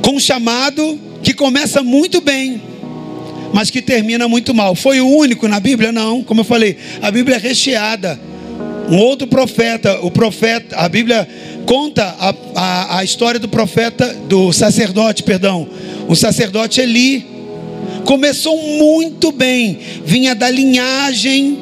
[0.03, 2.61] com um chamado que começa muito bem,
[3.53, 4.75] mas que termina muito mal.
[4.75, 5.93] Foi o único na Bíblia?
[5.93, 6.23] Não.
[6.25, 8.19] Como eu falei, a Bíblia é recheada.
[8.89, 11.29] Um outro profeta, o profeta, a Bíblia
[11.67, 15.69] conta a, a, a história do profeta, do sacerdote, perdão,
[16.09, 17.27] o sacerdote Eli
[18.05, 21.59] começou muito bem, vinha da linhagem,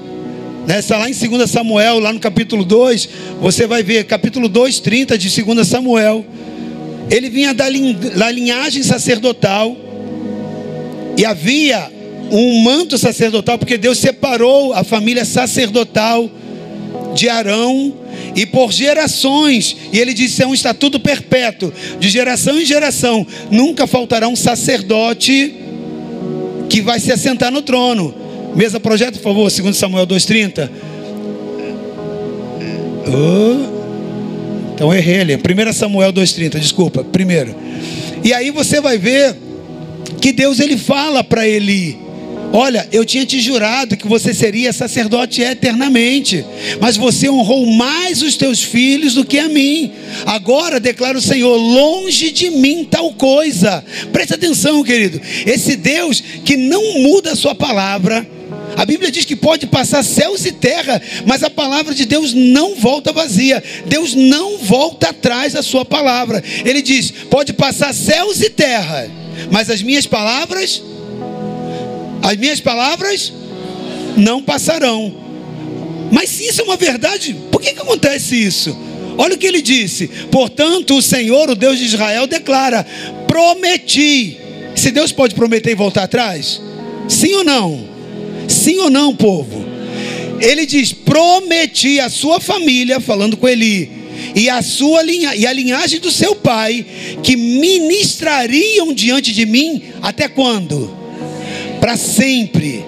[0.67, 3.09] né, está lá em 2 Samuel, lá no capítulo 2,
[3.41, 6.25] você vai ver, capítulo 2, 30 de 2 Samuel.
[7.11, 7.67] Ele vinha da,
[8.17, 9.77] da linhagem sacerdotal,
[11.17, 11.91] e havia
[12.31, 16.31] um manto sacerdotal, porque Deus separou a família sacerdotal
[17.15, 17.95] de Arão,
[18.35, 23.87] e por gerações, e ele disse: é um estatuto perpétuo, de geração em geração, nunca
[23.87, 25.55] faltará um sacerdote
[26.69, 28.15] que vai se assentar no trono.
[28.55, 30.71] Mesa projeto, por favor, segundo Samuel 2:30.
[33.07, 35.37] Oh, então errei ali.
[35.37, 37.55] 1 Samuel 2:30, desculpa, primeiro.
[38.23, 39.37] E aí você vai ver
[40.21, 41.99] que Deus ele fala para Eli:
[42.57, 46.45] Olha, eu tinha te jurado que você seria sacerdote eternamente,
[46.81, 49.91] mas você honrou mais os teus filhos do que a mim.
[50.25, 53.85] Agora declara o Senhor: longe de mim tal coisa.
[54.13, 55.21] Preste atenção, querido.
[55.45, 58.25] Esse Deus que não muda a sua palavra,
[58.77, 62.75] A Bíblia diz que pode passar céus e terra, mas a palavra de Deus não
[62.77, 63.63] volta vazia.
[63.87, 66.43] Deus não volta atrás da sua palavra.
[66.65, 69.11] Ele diz: pode passar céus e terra,
[69.51, 70.83] mas as minhas palavras,
[72.25, 73.31] as minhas palavras
[74.17, 75.15] não passarão.
[76.11, 78.75] Mas se isso é uma verdade, por que, que acontece isso?
[79.19, 82.85] Olha o que ele disse: portanto, o Senhor, o Deus de Israel, declara:
[83.27, 84.39] prometi.
[84.75, 86.63] Se Deus pode prometer e voltar atrás?
[87.09, 87.87] Sim ou não?
[88.49, 89.63] Sim ou não, povo?
[90.41, 93.91] Ele diz: prometi a sua família, falando com Eli,
[94.35, 96.87] e a sua linha, e a linhagem do seu pai,
[97.23, 101.04] que ministrariam diante de mim até quando?
[101.85, 102.83] Para sempre.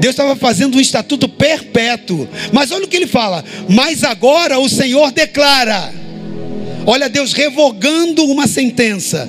[0.00, 2.28] Deus estava fazendo um estatuto perpétuo.
[2.52, 5.94] Mas olha o que ele fala: Mas agora o Senhor declara.
[6.84, 9.28] Olha Deus revogando uma sentença.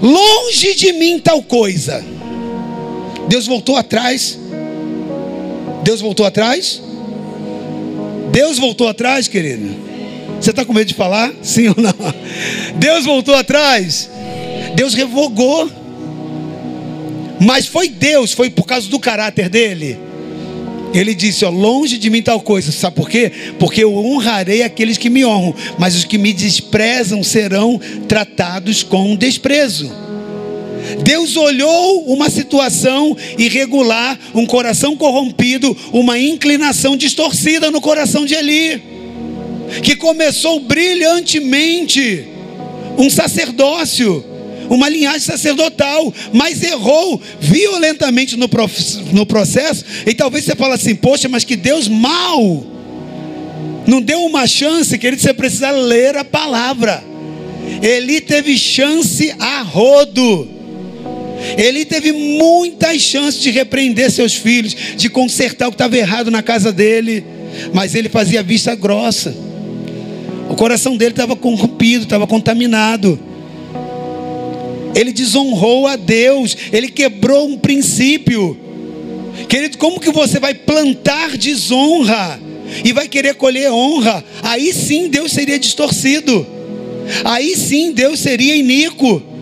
[0.00, 2.02] Longe de mim tal coisa.
[3.28, 4.38] Deus voltou atrás.
[5.82, 6.80] Deus voltou atrás?
[8.32, 9.76] Deus voltou atrás, querido?
[10.40, 11.34] Você está com medo de falar?
[11.42, 11.92] Sim ou não?
[12.76, 14.08] Deus voltou atrás.
[14.74, 15.83] Deus revogou.
[17.40, 19.98] Mas foi Deus, foi por causa do caráter dele.
[20.94, 22.70] Ele disse: ó, longe de mim tal coisa.
[22.70, 23.30] Sabe por quê?
[23.58, 29.16] Porque eu honrarei aqueles que me honram, mas os que me desprezam serão tratados com
[29.16, 29.90] desprezo.
[31.02, 38.82] Deus olhou uma situação irregular, um coração corrompido, uma inclinação distorcida no coração de Eli,
[39.82, 42.28] que começou brilhantemente
[42.98, 44.24] um sacerdócio
[44.68, 48.48] uma linhagem sacerdotal, mas errou violentamente no,
[49.12, 49.84] no processo.
[50.06, 52.64] E talvez você fale assim: Poxa, mas que Deus mal,
[53.86, 55.20] não deu uma chance, querido.
[55.20, 57.02] Você precisa ler a palavra.
[57.82, 60.48] Ele teve chance a rodo.
[61.58, 66.42] Ele teve muitas chances de repreender seus filhos, de consertar o que estava errado na
[66.42, 67.24] casa dele,
[67.72, 69.34] mas ele fazia vista grossa.
[70.48, 73.18] O coração dele estava corrompido, estava contaminado
[74.94, 78.58] ele desonrou a Deus, ele quebrou um princípio.
[79.48, 82.40] Querido, como que você vai plantar desonra
[82.84, 84.24] e vai querer colher honra?
[84.42, 86.46] Aí sim Deus seria distorcido.
[87.24, 89.33] Aí sim Deus seria iníquo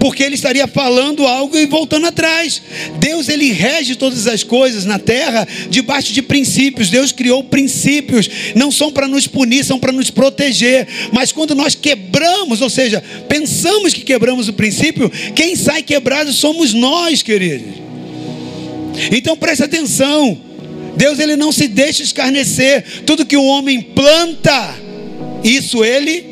[0.00, 2.62] porque ele estaria falando algo e voltando atrás.
[2.98, 6.88] Deus ele rege todas as coisas na terra debaixo de princípios.
[6.88, 10.88] Deus criou princípios, não são para nos punir, são para nos proteger.
[11.12, 16.72] Mas quando nós quebramos, ou seja, pensamos que quebramos o princípio, quem sai quebrado somos
[16.72, 17.74] nós, queridos.
[19.12, 20.40] Então preste atenção.
[20.96, 23.02] Deus ele não se deixa escarnecer.
[23.04, 24.74] Tudo que o homem planta,
[25.44, 26.24] isso ele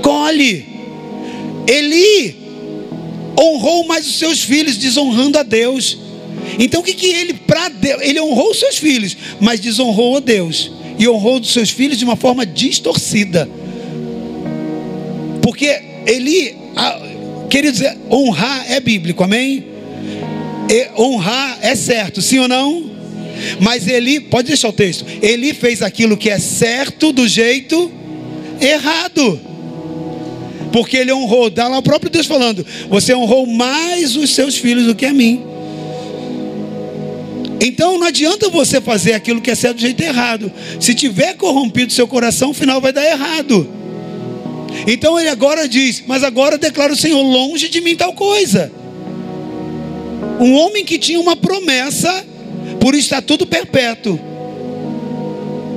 [0.00, 0.64] colhe.
[1.66, 2.39] Eli
[3.38, 5.98] honrou mais os seus filhos, desonrando a Deus.
[6.58, 10.20] Então o que, que ele, para Deus, ele honrou os seus filhos, mas desonrou a
[10.20, 10.70] Deus.
[10.98, 13.48] E honrou os seus filhos de uma forma distorcida.
[15.42, 16.54] Porque ele,
[17.48, 19.64] queridos, honrar é bíblico, amém?
[20.68, 22.90] E honrar é certo, sim ou não?
[23.58, 27.90] Mas ele, pode deixar o texto, ele fez aquilo que é certo do jeito
[28.60, 29.49] errado
[30.72, 34.86] porque ele honrou, dá lá o próprio Deus falando: Você honrou mais os seus filhos
[34.86, 35.42] do que a mim.
[37.60, 40.50] Então não adianta você fazer aquilo que é certo do jeito errado.
[40.80, 43.68] Se tiver corrompido seu coração, o final vai dar errado.
[44.86, 48.72] Então ele agora diz: Mas agora declara o Senhor, longe de mim tal coisa.
[50.40, 52.24] Um homem que tinha uma promessa
[52.80, 54.18] por estatuto perpétuo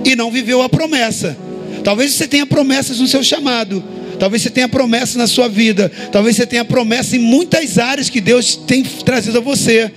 [0.05, 1.37] e não viveu a promessa.
[1.83, 3.83] Talvez você tenha promessas no seu chamado,
[4.23, 5.91] Talvez você tenha promessa na sua vida.
[6.09, 9.91] Talvez você tenha promessa em muitas áreas que Deus tem trazido a você.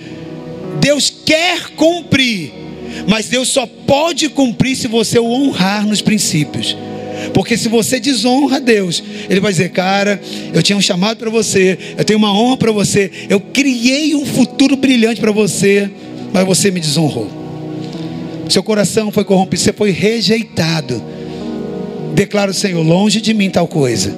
[0.80, 2.52] Deus quer cumprir,
[3.06, 6.76] mas Deus só pode cumprir se você o honrar nos princípios.
[7.32, 9.00] Porque se você desonra Deus,
[9.30, 10.20] Ele vai dizer: Cara,
[10.52, 14.26] eu tinha um chamado para você, eu tenho uma honra para você, eu criei um
[14.26, 15.88] futuro brilhante para você,
[16.32, 17.30] mas você me desonrou.
[18.48, 21.14] Seu coração foi corrompido, você foi rejeitado
[22.16, 24.16] declara o Senhor, longe de mim tal coisa.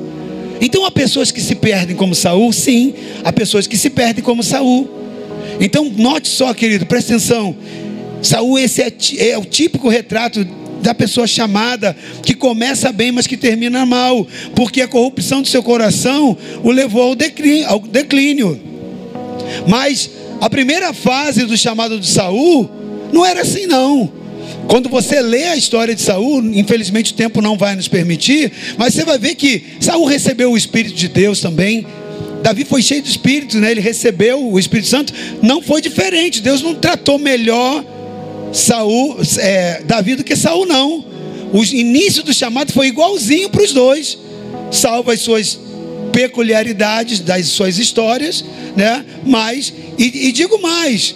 [0.61, 2.95] Então há pessoas que se perdem como Saul, sim,
[3.25, 4.89] há pessoas que se perdem como Saul.
[5.61, 7.57] Então note só, querido, presta atenção.
[8.23, 8.93] Saul esse é,
[9.31, 10.47] é o típico retrato
[10.81, 15.63] da pessoa chamada que começa bem, mas que termina mal, porque a corrupção do seu
[15.63, 17.69] coração o levou ao declínio.
[17.69, 18.61] Ao declínio.
[19.67, 20.09] Mas
[20.41, 22.71] a primeira fase do chamado de Saul
[23.13, 24.18] não era assim não.
[24.69, 28.93] Quando você lê a história de Saul, infelizmente o tempo não vai nos permitir, mas
[28.93, 31.87] você vai ver que Saul recebeu o Espírito de Deus também.
[32.43, 33.71] Davi foi cheio do Espírito, né?
[33.71, 35.13] ele recebeu o Espírito Santo,
[35.43, 36.43] não foi diferente.
[36.43, 37.83] Deus não tratou melhor
[38.53, 41.03] Saul, é, Davi do que Saul, não.
[41.51, 44.19] O início do chamado foi igualzinho para os dois,
[44.71, 45.59] salvo as suas
[46.13, 48.45] peculiaridades das suas histórias,
[48.77, 49.03] né?
[49.25, 51.15] Mas e, e digo mais,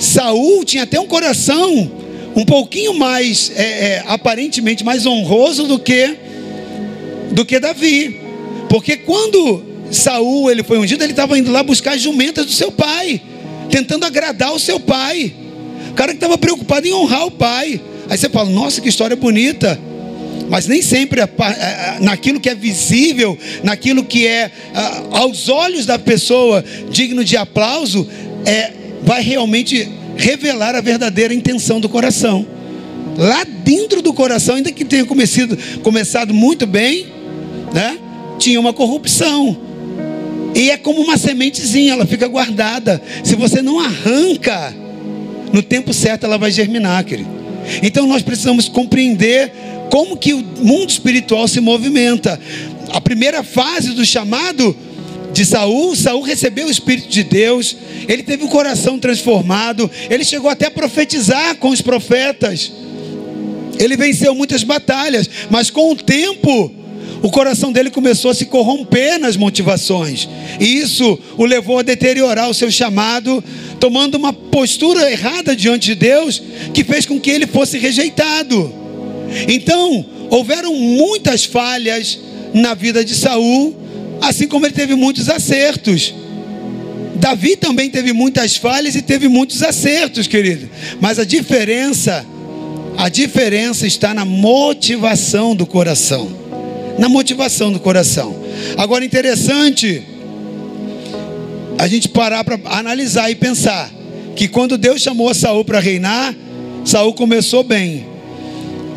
[0.00, 2.01] Saul tinha até um coração
[2.34, 6.16] um pouquinho mais é, é, aparentemente mais honroso do que
[7.32, 8.20] do que Davi,
[8.68, 12.70] porque quando Saul ele foi ungido, ele estava indo lá buscar as jumentas do seu
[12.70, 13.20] pai,
[13.70, 15.34] tentando agradar o seu pai.
[15.90, 17.80] O cara que estava preocupado em honrar o pai.
[18.08, 19.78] Aí você fala, nossa, que história bonita.
[20.48, 21.20] Mas nem sempre
[22.00, 24.50] naquilo que é visível, naquilo que é
[25.10, 28.06] aos olhos da pessoa digno de aplauso,
[28.44, 28.72] é,
[29.02, 29.88] vai realmente
[30.22, 32.46] revelar a verdadeira intenção do coração.
[33.18, 37.08] Lá dentro do coração, ainda que tenha começado, começado muito bem,
[37.74, 37.98] né,
[38.38, 39.58] tinha uma corrupção.
[40.54, 43.02] E é como uma sementezinha, ela fica guardada.
[43.24, 44.74] Se você não arranca,
[45.52, 47.28] no tempo certo ela vai germinar, querido.
[47.82, 49.52] Então nós precisamos compreender
[49.90, 52.38] como que o mundo espiritual se movimenta.
[52.90, 54.76] A primeira fase do chamado
[55.32, 57.76] de Saul, Saul recebeu o Espírito de Deus,
[58.06, 62.72] ele teve o coração transformado, ele chegou até a profetizar com os profetas.
[63.78, 66.72] Ele venceu muitas batalhas, mas com o tempo
[67.22, 70.28] o coração dele começou a se corromper nas motivações.
[70.58, 73.42] E isso o levou a deteriorar o seu chamado,
[73.78, 76.42] tomando uma postura errada diante de Deus,
[76.74, 78.74] que fez com que ele fosse rejeitado.
[79.48, 82.18] Então, houveram muitas falhas
[82.52, 83.76] na vida de Saul,
[84.22, 86.14] assim como ele teve muitos acertos.
[87.16, 90.68] Davi também teve muitas falhas e teve muitos acertos, querido.
[91.00, 92.24] Mas a diferença,
[92.96, 96.42] a diferença está na motivação do coração
[96.98, 98.36] na motivação do coração.
[98.76, 100.02] Agora, interessante
[101.78, 103.90] a gente parar para analisar e pensar
[104.36, 106.34] que quando Deus chamou Saul para reinar,
[106.84, 108.06] Saul começou bem,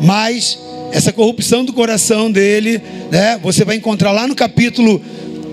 [0.00, 0.58] mas
[0.92, 2.80] essa corrupção do coração dele,
[3.10, 5.00] né, você vai encontrar lá no capítulo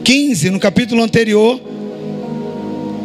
[0.03, 1.59] 15, no capítulo anterior,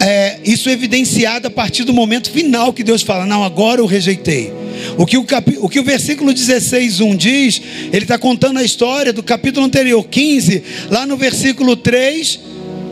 [0.00, 4.52] é, isso evidenciado a partir do momento final que Deus fala: Não, agora eu rejeitei.
[4.96, 5.56] O que o, cap...
[5.60, 7.62] o, que o versículo 16, 1 diz,
[7.92, 12.38] ele está contando a história do capítulo anterior, 15, lá no versículo 3,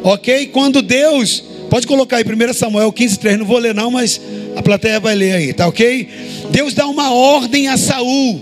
[0.02, 0.46] ok?
[0.46, 4.20] Quando Deus, pode colocar aí 1 Samuel 15, 3, não vou ler não, mas
[4.56, 6.08] a plateia vai ler aí, tá ok?
[6.50, 8.40] Deus dá uma ordem a Saul: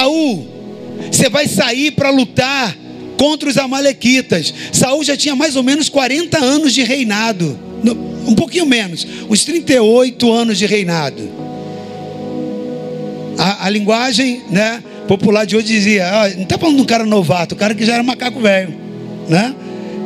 [0.00, 0.48] Saul,
[1.12, 2.74] você vai sair para lutar
[3.18, 4.54] contra os Amalequitas.
[4.72, 7.58] Saul já tinha mais ou menos 40 anos de reinado,
[8.26, 11.28] um pouquinho menos, uns 38 anos de reinado.
[13.36, 17.04] A, a linguagem né, popular de hoje dizia: ah, não está falando de um cara
[17.04, 18.74] novato, o cara que já era macaco velho.
[19.28, 19.54] Né?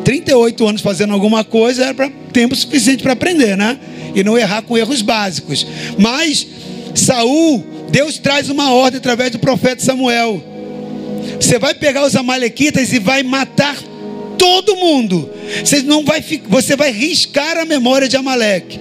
[0.04, 3.78] 38 anos fazendo alguma coisa era pra, tempo suficiente para aprender, né?
[4.12, 5.64] E não errar com erros básicos.
[5.96, 6.46] Mas
[6.94, 10.42] Saul, Deus traz uma ordem através do profeta Samuel.
[11.40, 13.80] Você vai pegar os amalequitas e vai matar
[14.36, 15.30] todo mundo.
[15.64, 18.80] Você não vai você vai riscar a memória de Amaleque.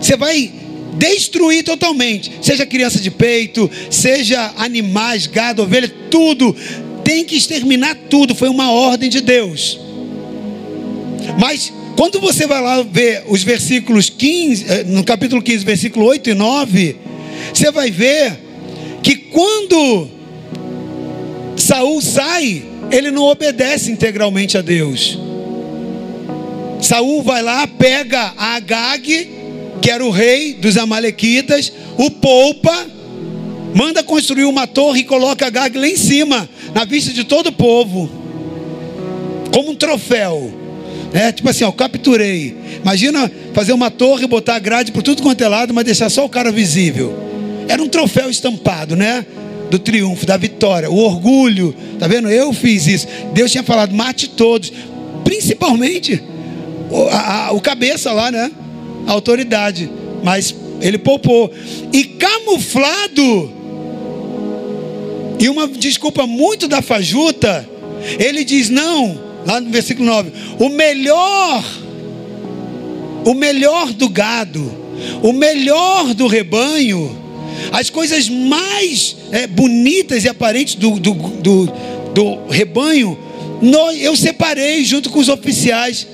[0.00, 0.50] Você vai
[0.94, 6.56] destruir totalmente, seja criança de peito, seja animais, gado, ovelha, tudo,
[7.04, 9.78] tem que exterminar tudo, foi uma ordem de Deus.
[11.38, 16.30] Mas quando você vai lá ver os versículos 15, eh, no capítulo 15, versículo 8
[16.30, 16.96] e 9,
[17.52, 18.38] você vai ver
[19.02, 20.08] que quando
[21.56, 25.18] Saul sai, ele não obedece integralmente a Deus.
[26.80, 29.30] Saul vai lá, pega a Agag,
[29.80, 32.86] que era o rei dos Amalequitas, o poupa,
[33.74, 37.52] manda construir uma torre e coloca Gag lá em cima, na vista de todo o
[37.52, 38.10] povo,
[39.52, 40.52] como um troféu.
[41.12, 42.56] É tipo assim, ó, capturei.
[42.82, 46.28] Imagina fazer uma torre, botar grade por tudo quanto é lado, mas deixar só o
[46.28, 47.31] cara visível.
[47.68, 49.24] Era um troféu estampado, né?
[49.70, 51.74] Do triunfo, da vitória, o orgulho.
[51.98, 52.30] Tá vendo?
[52.30, 53.06] Eu fiz isso.
[53.32, 54.72] Deus tinha falado, mate todos.
[55.24, 56.22] Principalmente
[56.90, 58.50] o, a, a, o cabeça lá, né?
[59.06, 59.90] autoridade,
[60.22, 61.52] mas ele poupou.
[61.92, 63.52] E camuflado,
[65.38, 67.68] e uma desculpa muito da fajuta,
[68.18, 71.64] ele diz: não, lá no versículo 9: o melhor,
[73.24, 74.72] o melhor do gado,
[75.22, 77.18] o melhor do rebanho,
[77.70, 81.66] as coisas mais é, bonitas e aparentes do, do, do,
[82.14, 83.18] do rebanho,
[84.00, 86.06] eu separei junto com os oficiais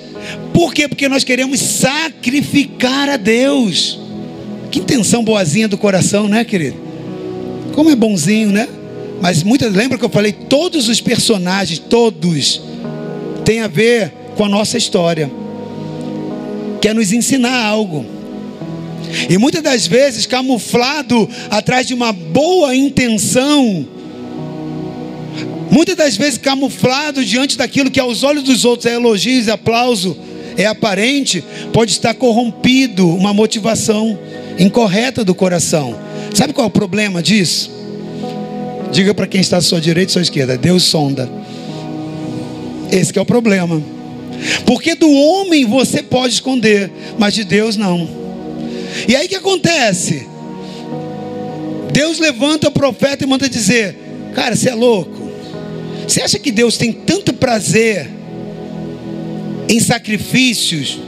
[0.52, 0.88] por quê?
[0.88, 3.98] Porque nós queremos sacrificar a Deus.
[4.70, 6.76] Que intenção boazinha do coração, né, querido?
[7.74, 8.68] Como é bonzinho, né?
[9.20, 10.32] Mas muitas, lembra que eu falei?
[10.32, 12.60] Todos os personagens, todos,
[13.44, 15.30] tem a ver com a nossa história,
[16.80, 18.04] quer nos ensinar algo.
[19.28, 23.86] E muitas das vezes, camuflado atrás de uma boa intenção,
[25.70, 30.16] muitas das vezes camuflado diante daquilo que aos olhos dos outros é elogio e aplauso,
[30.56, 34.18] é aparente, pode estar corrompido uma motivação
[34.58, 35.96] incorreta do coração.
[36.34, 37.70] Sabe qual é o problema disso?
[38.90, 41.30] Diga para quem está à sua direita e à sua esquerda: Deus sonda.
[42.90, 43.80] Esse é o problema.
[44.64, 48.27] Porque do homem você pode esconder, mas de Deus não.
[49.06, 50.26] E aí que acontece?
[51.92, 53.96] Deus levanta o profeta e manda dizer:
[54.34, 55.28] Cara, você é louco.
[56.06, 58.08] Você acha que Deus tem tanto prazer
[59.68, 60.98] em sacrifícios,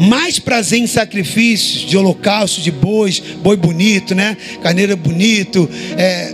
[0.00, 4.36] mais prazer em sacrifícios de holocausto, de bois, boi bonito, né?
[4.62, 6.32] Carneiro bonito, é,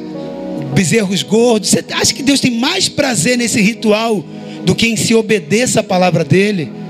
[0.74, 1.70] bezerros gordos.
[1.70, 4.24] Você acha que Deus tem mais prazer nesse ritual
[4.64, 6.82] do que em se obedeça a palavra dele?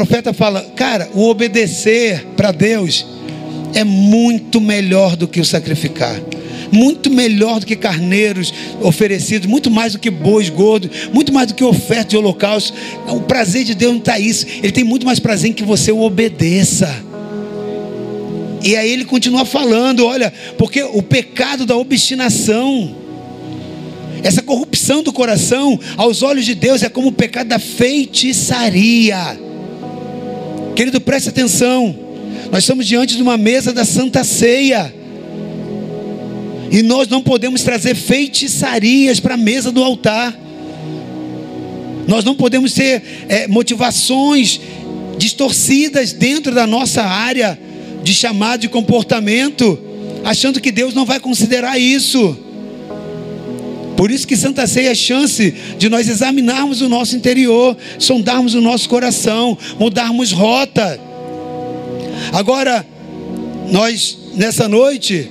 [0.00, 3.04] Profeta fala, cara, o obedecer para Deus
[3.74, 6.18] é muito melhor do que o sacrificar
[6.72, 11.54] muito melhor do que carneiros oferecidos, muito mais do que bois gordos, muito mais do
[11.54, 12.72] que oferta de holocausto.
[13.08, 14.46] O prazer de Deus não está isso.
[14.62, 17.04] Ele tem muito mais prazer em que você o obedeça.
[18.62, 22.94] E aí ele continua falando, olha, porque o pecado da obstinação,
[24.22, 29.49] essa corrupção do coração, aos olhos de Deus, é como o pecado da feitiçaria.
[30.74, 31.94] Querido, preste atenção.
[32.50, 34.94] Nós estamos diante de uma mesa da Santa Ceia.
[36.70, 40.36] E nós não podemos trazer feitiçarias para a mesa do altar.
[42.06, 44.60] Nós não podemos ter é, motivações
[45.18, 47.58] distorcidas dentro da nossa área
[48.02, 49.78] de chamado de comportamento,
[50.24, 52.36] achando que Deus não vai considerar isso.
[54.00, 58.54] Por isso que Santa Ceia é a chance de nós examinarmos o nosso interior, sondarmos
[58.54, 60.98] o nosso coração, mudarmos rota.
[62.32, 62.86] Agora,
[63.70, 65.30] nós nessa noite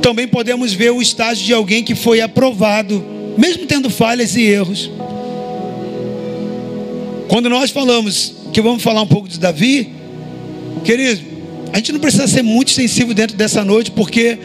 [0.00, 3.04] também podemos ver o estágio de alguém que foi aprovado,
[3.36, 4.90] mesmo tendo falhas e erros.
[7.28, 9.90] Quando nós falamos que vamos falar um pouco de Davi,
[10.82, 11.20] querido,
[11.74, 14.38] a gente não precisa ser muito sensível dentro dessa noite, porque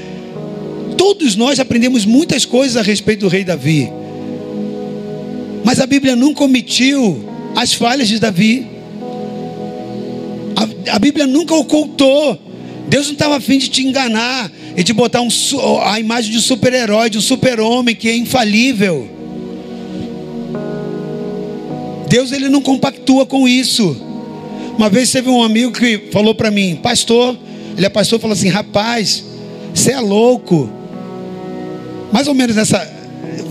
[0.98, 3.92] todos nós aprendemos muitas coisas a respeito do rei Davi.
[5.64, 7.24] Mas a Bíblia nunca omitiu
[7.56, 8.68] as falhas de Davi.
[10.56, 12.38] A, a Bíblia nunca ocultou.
[12.88, 15.30] Deus não estava afim de te enganar e de botar um,
[15.86, 19.10] a imagem de um super-herói, de um super-homem que é infalível.
[22.10, 23.98] Deus ele não compactua com isso.
[24.78, 27.38] Uma vez teve um amigo que falou para mim, pastor,
[27.76, 29.24] ele é pastor, falou assim: rapaz,
[29.74, 30.70] você é louco.
[32.14, 32.88] Mais ou menos nessa.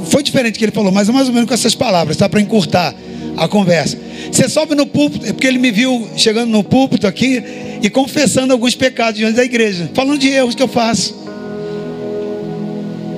[0.06, 2.28] Foi diferente que ele falou, mas mais ou menos com essas palavras, tá?
[2.28, 2.94] Para encurtar
[3.36, 3.98] a conversa.
[4.30, 7.42] Você sobe no púlpito, é porque ele me viu chegando no púlpito aqui
[7.82, 11.16] e confessando alguns pecados diante da igreja, falando de erros que eu faço,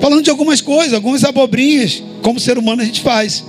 [0.01, 3.43] falando de algumas coisas, algumas abobrinhas, como ser humano a gente faz,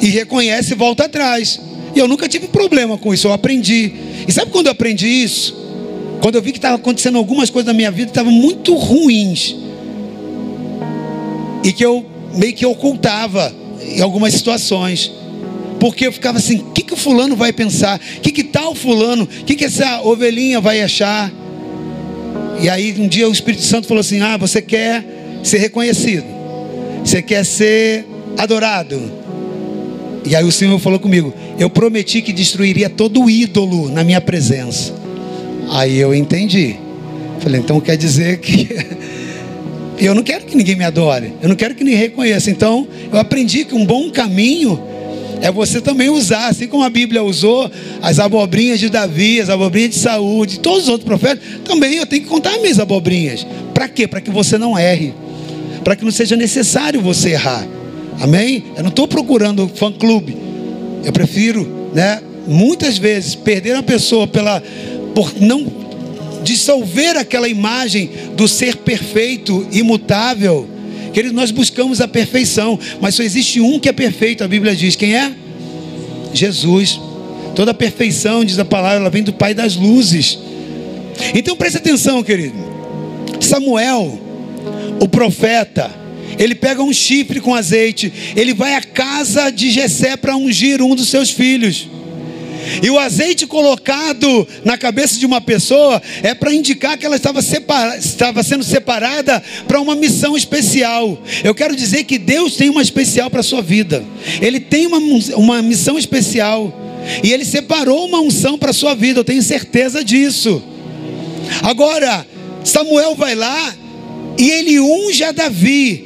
[0.00, 1.60] e reconhece e volta atrás.
[1.94, 3.92] E eu nunca tive problema com isso, eu aprendi.
[4.28, 5.56] E sabe quando eu aprendi isso?
[6.20, 9.56] Quando eu vi que estava acontecendo algumas coisas na minha vida que estavam muito ruins,
[11.66, 13.52] e que eu meio que ocultava
[13.82, 15.10] em algumas situações.
[15.80, 18.00] Porque eu ficava assim: o que, que o fulano vai pensar?
[18.18, 19.24] O que, que tal fulano?
[19.24, 21.30] O que, que essa ovelhinha vai achar?
[22.60, 25.04] E aí um dia o Espírito Santo falou assim: Ah, você quer
[25.42, 26.24] ser reconhecido,
[27.04, 28.06] você quer ser
[28.38, 29.26] adorado.
[30.24, 34.94] E aí o Senhor falou comigo: Eu prometi que destruiria todo ídolo na minha presença.
[35.70, 36.76] Aí eu entendi.
[37.40, 38.68] Falei, então quer dizer que
[39.98, 42.50] eu não quero que ninguém me adore, eu não quero que ninguém reconheça.
[42.50, 44.80] Então eu aprendi que um bom caminho
[45.40, 47.70] é você também usar, assim como a Bíblia usou
[48.02, 52.06] as abobrinhas de Davi, as abobrinhas de saúde, de todos os outros profetas, também eu
[52.06, 53.46] tenho que contar as minhas abobrinhas.
[53.74, 54.06] Para quê?
[54.06, 55.14] Para que você não erre,
[55.84, 57.66] para que não seja necessário você errar.
[58.20, 58.64] Amém?
[58.76, 60.36] Eu não estou procurando fã-clube.
[61.04, 64.62] Eu prefiro, né, muitas vezes, perder a pessoa pela,
[65.14, 65.85] por não
[66.46, 70.76] dissolver aquela imagem do ser perfeito, imutável
[71.16, 74.96] Queridos, nós buscamos a perfeição, mas só existe um que é perfeito, a Bíblia diz:
[74.96, 75.32] quem é?
[76.34, 77.00] Jesus.
[77.54, 80.38] Toda a perfeição, diz a palavra, ela vem do Pai das luzes.
[81.34, 82.58] Então preste atenção, querido.
[83.40, 84.20] Samuel,
[85.00, 85.90] o profeta,
[86.38, 90.94] ele pega um chifre com azeite, ele vai à casa de Jessé para ungir um
[90.94, 91.88] dos seus filhos.
[92.82, 97.42] E o azeite colocado na cabeça de uma pessoa é para indicar que ela estava,
[97.42, 101.18] separa, estava sendo separada para uma missão especial.
[101.44, 104.04] Eu quero dizer que Deus tem uma especial para a sua vida.
[104.40, 104.98] Ele tem uma,
[105.36, 106.82] uma missão especial.
[107.22, 110.62] E Ele separou uma unção para a sua vida, eu tenho certeza disso.
[111.62, 112.26] Agora,
[112.64, 113.74] Samuel vai lá
[114.38, 116.04] e ele unge a Davi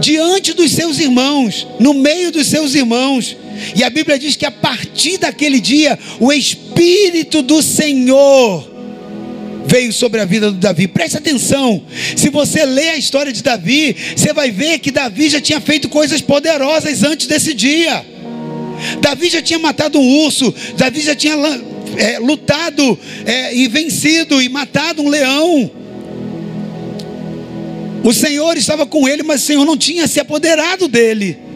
[0.00, 3.36] diante dos seus irmãos, no meio dos seus irmãos.
[3.74, 8.68] E a Bíblia diz que a partir daquele dia, o Espírito do Senhor
[9.66, 10.88] veio sobre a vida do Davi.
[10.88, 11.82] Preste atenção.
[12.16, 15.88] Se você ler a história de Davi, você vai ver que Davi já tinha feito
[15.88, 18.04] coisas poderosas antes desse dia.
[19.00, 21.34] Davi já tinha matado um urso, Davi já tinha
[21.96, 25.70] é, lutado é, e vencido e matado um leão.
[28.02, 31.47] O Senhor estava com ele, mas o Senhor não tinha se apoderado dele.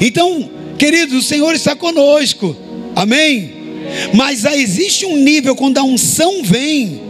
[0.00, 2.56] Então, queridos, o Senhor está conosco,
[2.94, 3.52] amém?
[4.14, 7.00] Mas existe um nível quando a unção vem,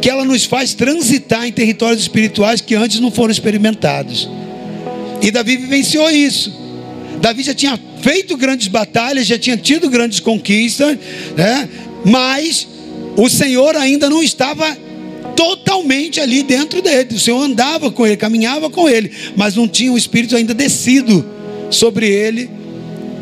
[0.00, 4.28] que ela nos faz transitar em territórios espirituais que antes não foram experimentados.
[5.22, 6.52] E Davi vivenciou isso.
[7.20, 10.98] Davi já tinha feito grandes batalhas, já tinha tido grandes conquistas,
[11.36, 11.68] né?
[12.04, 12.66] mas
[13.16, 14.76] o Senhor ainda não estava
[15.36, 17.14] totalmente ali dentro dele.
[17.14, 21.39] O Senhor andava com ele, caminhava com ele, mas não tinha o Espírito ainda descido
[21.70, 22.50] sobre ele,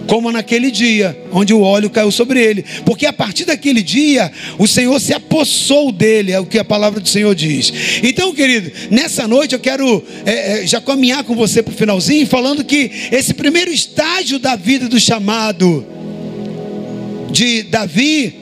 [0.09, 2.65] como naquele dia, onde o óleo caiu sobre ele.
[2.85, 6.99] Porque a partir daquele dia, o Senhor se apossou dele, é o que a palavra
[6.99, 7.73] do Senhor diz.
[8.03, 12.27] Então, querido, nessa noite eu quero é, é, já caminhar com você para o finalzinho,
[12.27, 15.87] falando que esse primeiro estágio da vida do chamado
[17.31, 18.35] de Davi,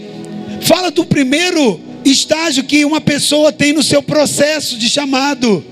[0.63, 5.65] fala do primeiro estágio que uma pessoa tem no seu processo de chamado.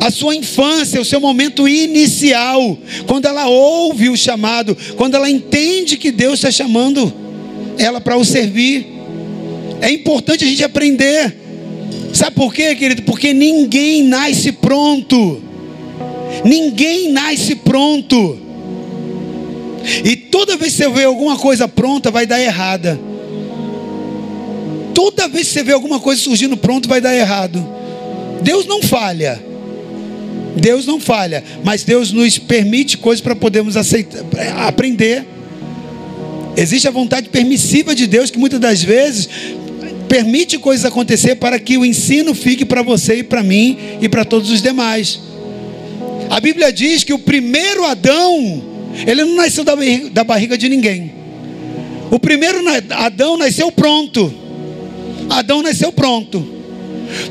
[0.00, 2.76] A sua infância, o seu momento inicial,
[3.06, 7.12] quando ela ouve o chamado, quando ela entende que Deus está chamando
[7.78, 8.86] ela para o servir.
[9.80, 11.36] É importante a gente aprender.
[12.12, 13.02] Sabe por quê, querido?
[13.02, 15.42] Porque ninguém nasce pronto.
[16.44, 18.38] Ninguém nasce pronto.
[20.04, 22.98] E toda vez que você vê alguma coisa pronta, vai dar errada.
[24.94, 27.66] Toda vez que você vê alguma coisa surgindo pronto, vai dar errado.
[28.42, 29.42] Deus não falha.
[30.56, 34.22] Deus não falha, mas Deus nos permite coisas para podermos aceitar,
[34.66, 35.24] aprender.
[36.56, 39.28] Existe a vontade permissiva de Deus que muitas das vezes
[40.08, 44.24] permite coisas acontecer para que o ensino fique para você e para mim e para
[44.24, 45.18] todos os demais.
[46.30, 48.62] A Bíblia diz que o primeiro Adão,
[49.06, 49.64] ele não nasceu
[50.12, 51.12] da barriga de ninguém.
[52.10, 54.32] O primeiro Adão nasceu pronto.
[55.28, 56.46] Adão nasceu pronto.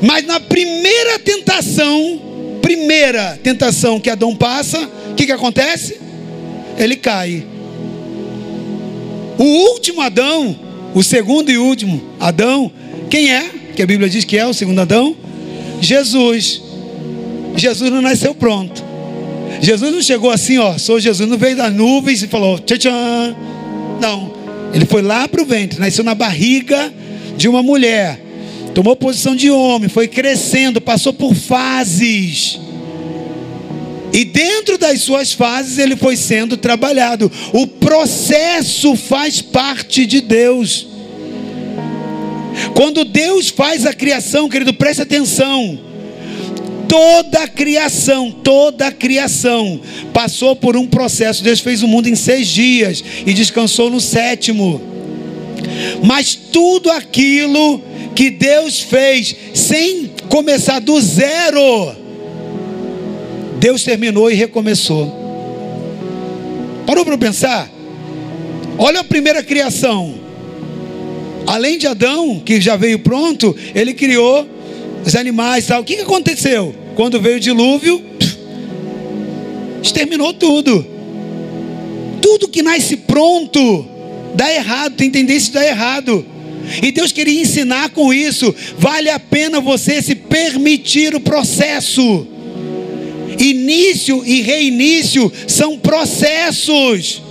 [0.02, 2.20] Mas na primeira tentação,
[2.64, 6.00] primeira tentação que Adão passa, o que, que acontece?
[6.78, 7.44] Ele cai.
[9.36, 10.58] O último Adão,
[10.94, 12.72] o segundo e último Adão,
[13.10, 13.50] quem é?
[13.76, 15.14] Que a Bíblia diz que é o segundo Adão?
[15.78, 16.62] Jesus.
[17.54, 18.82] Jesus não nasceu pronto.
[19.60, 23.36] Jesus não chegou assim, ó, sou Jesus, não veio das nuvens e falou, tchan.
[24.00, 24.32] Não.
[24.72, 26.90] Ele foi lá para o ventre, nasceu na barriga
[27.36, 28.23] de uma mulher,
[28.74, 32.58] tomou posição de homem, foi crescendo, passou por fases.
[34.12, 37.30] E dentro das suas fases ele foi sendo trabalhado.
[37.52, 40.86] O processo faz parte de Deus.
[42.74, 45.78] Quando Deus faz a criação, querido, preste atenção.
[46.88, 49.80] Toda a criação, toda a criação
[50.12, 51.42] passou por um processo.
[51.42, 54.80] Deus fez o mundo em seis dias e descansou no sétimo.
[56.04, 57.82] Mas tudo aquilo
[58.14, 61.94] que Deus fez sem começar do zero,
[63.58, 65.24] Deus terminou e recomeçou.
[66.86, 67.70] Parou para pensar?
[68.78, 70.14] Olha a primeira criação.
[71.46, 74.46] Além de Adão, que já veio pronto, ele criou
[75.04, 75.82] os animais tal.
[75.82, 76.74] O que aconteceu?
[76.94, 78.02] Quando veio o dilúvio,
[79.82, 80.86] exterminou tudo.
[82.20, 83.86] Tudo que nasce pronto
[84.34, 86.24] dá errado, tem tendência de dar errado.
[86.82, 88.54] E Deus queria ensinar com isso.
[88.78, 92.26] Vale a pena você se permitir o processo.
[93.38, 97.22] Início e reinício são processos.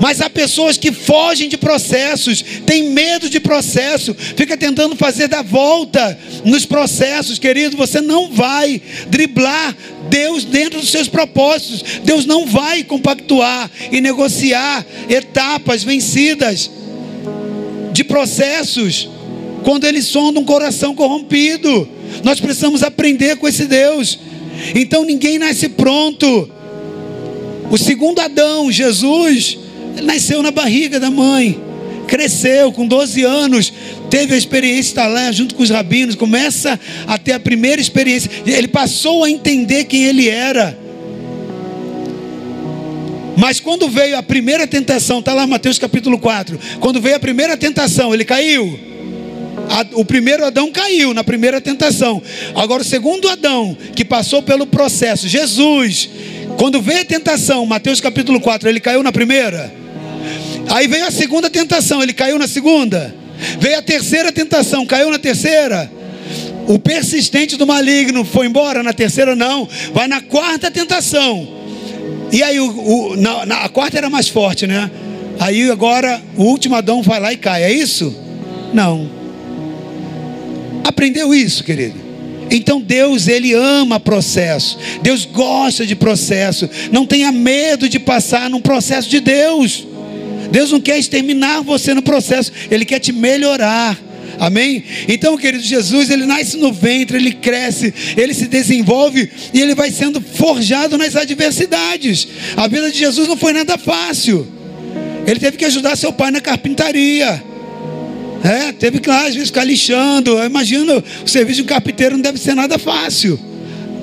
[0.00, 5.42] Mas há pessoas que fogem de processos, têm medo de processo, fica tentando fazer da
[5.42, 7.76] volta nos processos, querido.
[7.76, 9.76] Você não vai driblar
[10.08, 11.82] Deus dentro dos seus propósitos.
[12.04, 16.70] Deus não vai compactuar e negociar etapas vencidas
[17.98, 19.08] de processos
[19.64, 21.88] quando Ele sonda um coração corrompido.
[22.22, 24.18] Nós precisamos aprender com esse Deus.
[24.74, 26.48] Então ninguém nasce pronto.
[27.70, 29.58] O segundo Adão, Jesus,
[29.96, 31.60] Ele nasceu na barriga da mãe,
[32.06, 33.72] cresceu com 12 anos,
[34.08, 38.30] teve a experiência de lá junto com os rabinos, começa a ter a primeira experiência.
[38.46, 40.87] Ele passou a entender quem ele era.
[43.38, 46.58] Mas quando veio a primeira tentação, está lá Mateus capítulo 4.
[46.80, 48.76] Quando veio a primeira tentação, ele caiu.
[49.92, 52.20] o primeiro Adão caiu na primeira tentação.
[52.52, 56.10] Agora, o segundo Adão, que passou pelo processo, Jesus,
[56.56, 59.72] quando veio a tentação, Mateus capítulo 4, ele caiu na primeira.
[60.70, 63.14] Aí veio a segunda tentação, ele caiu na segunda.
[63.60, 65.88] Veio a terceira tentação, caiu na terceira.
[66.66, 69.68] O persistente do maligno foi embora na terceira, não.
[69.92, 71.57] Vai na quarta tentação.
[72.30, 74.90] E aí, o, o na, na, a quarta era mais forte, né?
[75.40, 78.14] Aí agora o último Adão vai lá e cai, é isso?
[78.74, 79.08] Não.
[80.84, 81.94] Aprendeu isso, querido?
[82.50, 84.78] Então Deus, ele ama processo.
[85.02, 86.68] Deus gosta de processo.
[86.90, 89.86] Não tenha medo de passar num processo de Deus.
[90.50, 93.98] Deus não quer exterminar você no processo, ele quer te melhorar.
[94.38, 94.84] Amém?
[95.08, 99.90] Então, querido Jesus, ele nasce no ventre, ele cresce, ele se desenvolve e ele vai
[99.90, 102.28] sendo forjado nas adversidades.
[102.56, 104.46] A vida de Jesus não foi nada fácil.
[105.26, 107.42] Ele teve que ajudar seu pai na carpintaria.
[108.42, 110.42] É, teve que lá, às vezes, ficar lixando.
[110.44, 113.38] Imagina, o serviço de um carpinteiro não deve ser nada fácil.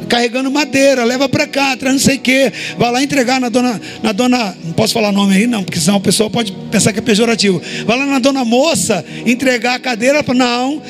[0.08, 2.52] Carregando madeira, leva para cá, traz não sei o quê.
[2.78, 4.56] Vai lá entregar na dona, na dona.
[4.64, 7.62] Não posso falar nome aí, não, porque senão a pessoa pode pensar que é pejorativo.
[7.86, 10.24] Vai lá na dona moça, entregar a cadeira.
[10.36, 10.82] Não,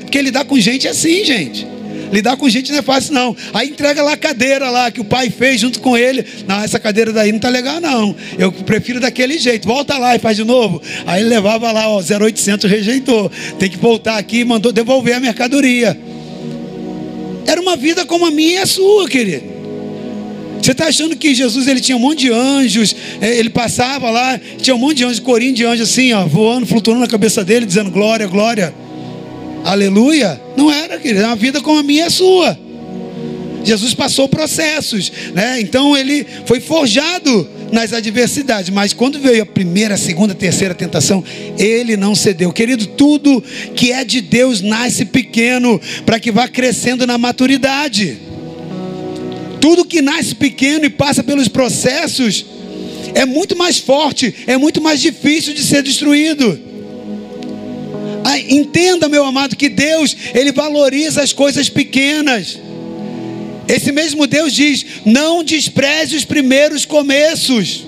[0.00, 1.66] porque lidar com gente é assim, gente.
[2.12, 3.36] Lidar com gente não é fácil, não.
[3.54, 6.24] Aí entrega lá a cadeira lá que o pai fez junto com ele.
[6.46, 8.16] Não, essa cadeira daí não tá legal, não.
[8.36, 9.66] Eu prefiro daquele jeito.
[9.66, 10.82] Volta lá e faz de novo.
[11.06, 13.30] Aí levava lá, ó, 0800 rejeitou.
[13.58, 15.96] Tem que voltar aqui e mandou devolver a mercadoria.
[17.50, 19.42] Era uma vida como a minha e a sua, querido.
[20.62, 24.40] Você está achando que Jesus ele tinha um monte de anjos, é, ele passava lá,
[24.62, 27.66] tinha um monte de anjos, corinho de anjos assim, ó, voando, flutuando na cabeça dele,
[27.66, 28.72] dizendo glória, glória.
[29.64, 30.40] Aleluia.
[30.56, 32.56] Não era, querido, é uma vida como a minha e a sua.
[33.64, 35.60] Jesus passou processos, né?
[35.60, 40.74] Então ele foi forjado nas adversidades, mas quando veio a primeira, a segunda, a terceira
[40.74, 41.24] tentação,
[41.58, 42.52] ele não cedeu.
[42.52, 43.42] Querido, tudo
[43.74, 48.18] que é de Deus nasce pequeno para que vá crescendo na maturidade.
[49.60, 52.46] Tudo que nasce pequeno e passa pelos processos
[53.14, 56.58] é muito mais forte, é muito mais difícil de ser destruído.
[58.48, 62.58] Entenda, meu amado, que Deus, Ele valoriza as coisas pequenas.
[63.70, 67.86] Esse mesmo Deus diz: não despreze os primeiros começos.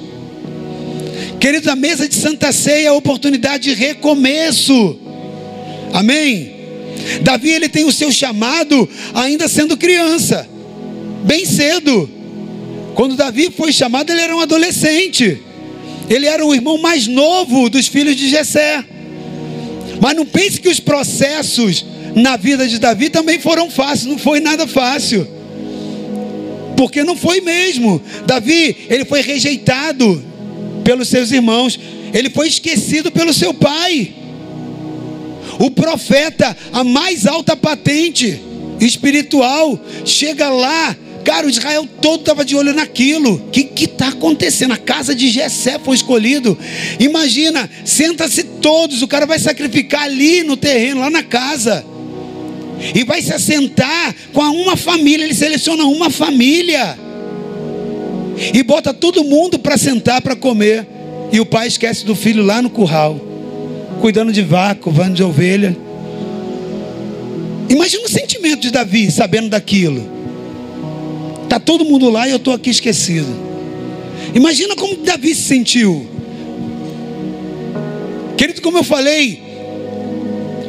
[1.41, 4.97] Queridos, a mesa de Santa Ceia é a oportunidade de recomeço.
[5.93, 6.53] Amém?
[7.23, 10.49] Davi, ele tem o seu chamado ainda sendo criança,
[11.25, 12.09] bem cedo.
[12.95, 15.43] Quando Davi foi chamado, ele era um adolescente.
[16.09, 18.85] Ele era o irmão mais novo dos filhos de Jessé.
[20.01, 24.39] Mas não pense que os processos na vida de Davi também foram fáceis, não foi
[24.39, 25.42] nada fácil.
[26.83, 28.03] Porque não foi mesmo.
[28.27, 30.21] Davi, ele foi rejeitado
[30.83, 31.79] pelos seus irmãos,
[32.13, 34.13] ele foi esquecido pelo seu pai.
[35.61, 38.43] O profeta, a mais alta patente
[38.81, 43.35] espiritual, chega lá Cara, o Israel todo estava de olho naquilo.
[43.35, 44.73] O que está acontecendo?
[44.73, 46.59] A casa de Jessé foi escolhido.
[46.99, 51.87] Imagina, senta-se todos, o cara vai sacrificar ali no terreno, lá na casa.
[52.95, 55.25] E vai se assentar com uma família.
[55.25, 56.99] Ele seleciona uma família.
[58.53, 60.87] E bota todo mundo para sentar para comer.
[61.31, 63.19] E o pai esquece do filho lá no curral,
[64.01, 65.75] cuidando de vaca, vando de ovelha.
[67.71, 70.07] Imagina o sentimento de Davi sabendo daquilo.
[71.45, 73.29] Está todo mundo lá e eu estou aqui esquecido.
[74.35, 76.07] Imagina como Davi se sentiu.
[78.37, 79.43] Querido, como eu falei,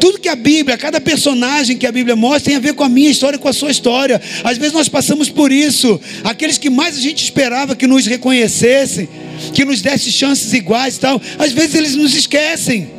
[0.03, 2.89] tudo que a Bíblia, cada personagem que a Bíblia mostra tem a ver com a
[2.89, 4.21] minha história, com a sua história.
[4.43, 5.97] Às vezes nós passamos por isso.
[6.25, 9.07] Aqueles que mais a gente esperava que nos reconhecessem,
[9.53, 12.89] que nos desse chances iguais e tal, às vezes eles nos esquecem.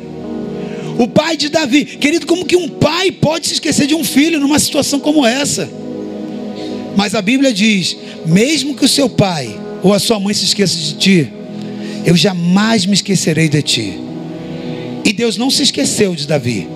[0.97, 4.39] O pai de Davi, querido, como que um pai pode se esquecer de um filho
[4.39, 5.69] numa situação como essa?
[6.97, 7.95] Mas a Bíblia diz:
[8.25, 11.29] mesmo que o seu pai ou a sua mãe se esqueça de ti,
[12.03, 13.99] eu jamais me esquecerei de ti.
[15.03, 16.73] E Deus não se esqueceu de Davi.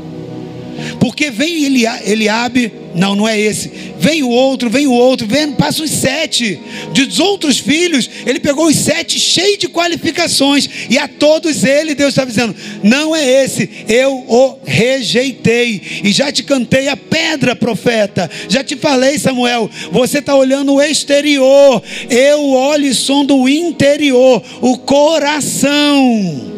[0.99, 3.71] Porque vem Eliabe, não, não é esse.
[3.99, 6.59] Vem o outro, vem o outro, vem, passa os sete.
[6.93, 10.69] Dos outros filhos, ele pegou os sete cheios de qualificações.
[10.89, 15.81] E a todos ele, Deus está dizendo: não é esse, eu o rejeitei.
[16.03, 18.29] E já te cantei a pedra, profeta.
[18.47, 19.69] Já te falei, Samuel.
[19.91, 21.81] Você está olhando o exterior.
[22.09, 26.49] Eu olho e som do interior, o coração.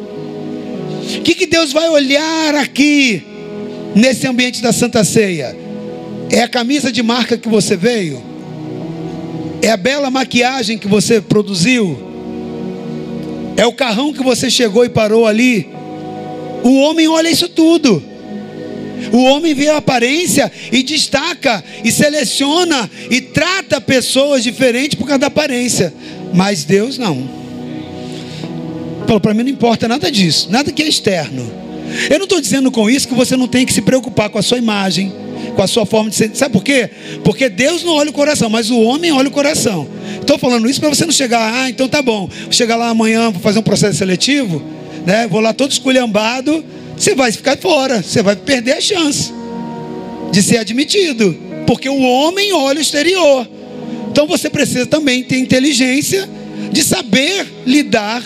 [1.18, 3.31] O que, que Deus vai olhar aqui?
[3.96, 5.56] Nesse ambiente da Santa Ceia?
[6.30, 8.22] É a camisa de marca que você veio?
[9.62, 12.12] É a bela maquiagem que você produziu?
[13.58, 15.70] É o carrão que você chegou e parou ali?
[16.64, 18.02] O homem olha isso tudo.
[19.12, 25.20] O homem vê a aparência e destaca, e seleciona, e trata pessoas diferentes por causa
[25.20, 25.94] da aparência.
[26.34, 27.42] Mas Deus não.
[29.22, 31.61] Para mim não importa nada disso, nada que é externo.
[32.10, 34.42] Eu não estou dizendo com isso que você não tem que se preocupar com a
[34.42, 35.12] sua imagem,
[35.56, 36.32] com a sua forma de ser.
[36.34, 36.90] Sabe por quê?
[37.24, 39.88] Porque Deus não olha o coração, mas o homem olha o coração.
[40.20, 43.32] Estou falando isso para você não chegar, ah, então tá bom, vou chegar lá amanhã,
[43.32, 44.62] vou fazer um processo seletivo,
[45.06, 45.28] né?
[45.28, 46.64] Vou lá todo esculhambado,
[46.96, 49.34] você vai ficar fora, você vai perder a chance
[50.32, 51.38] de ser admitido,
[51.68, 53.48] porque o homem olha o exterior.
[54.12, 56.30] Então você precisa também ter inteligência
[56.72, 58.24] de saber lidar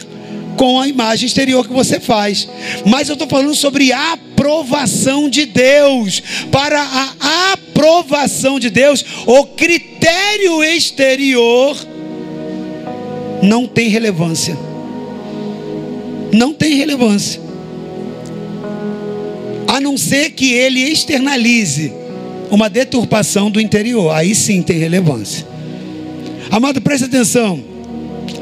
[0.56, 2.47] com a imagem exterior que você faz.
[2.86, 6.22] Mas eu estou falando sobre a aprovação de Deus.
[6.51, 11.78] Para a aprovação de Deus, o critério exterior
[13.41, 14.58] não tem relevância.
[16.34, 17.41] Não tem relevância.
[19.68, 21.91] A não ser que ele externalize
[22.49, 24.12] uma deturpação do interior.
[24.12, 25.45] Aí sim tem relevância.
[26.49, 27.75] Amado, preste atenção.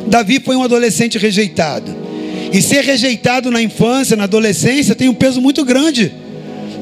[0.07, 1.95] Davi foi um adolescente rejeitado.
[2.51, 6.13] E ser rejeitado na infância, na adolescência, tem um peso muito grande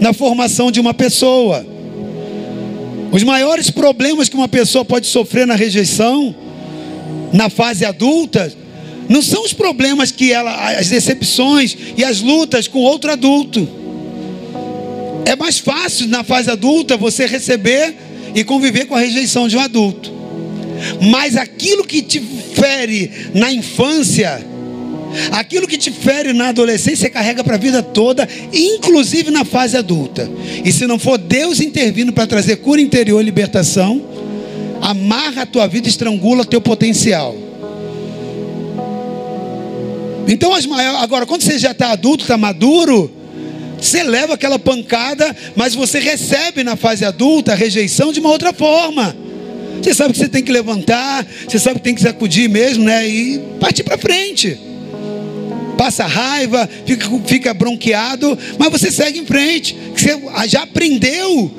[0.01, 1.65] na formação de uma pessoa.
[3.11, 6.35] Os maiores problemas que uma pessoa pode sofrer na rejeição,
[7.31, 8.51] na fase adulta,
[9.07, 13.67] não são os problemas que ela, as decepções e as lutas com outro adulto.
[15.25, 17.95] É mais fácil na fase adulta você receber
[18.33, 20.20] e conviver com a rejeição de um adulto.
[21.01, 24.45] Mas aquilo que te fere na infância,
[25.31, 29.75] Aquilo que te fere na adolescência, você carrega para a vida toda, inclusive na fase
[29.75, 30.29] adulta.
[30.63, 34.01] E se não for Deus intervindo para trazer cura interior e libertação,
[34.81, 37.35] amarra a tua vida, estrangula teu potencial.
[40.27, 43.11] Então, as maiores, agora, quando você já está adulto, está maduro,
[43.79, 48.53] você leva aquela pancada, mas você recebe na fase adulta a rejeição de uma outra
[48.53, 49.15] forma.
[49.81, 53.07] Você sabe que você tem que levantar, você sabe que tem que sacudir mesmo, né?
[53.07, 54.57] E partir para frente
[55.81, 59.75] passa raiva, fica, fica bronqueado, mas você segue em frente.
[59.95, 60.15] Você
[60.47, 61.51] já aprendeu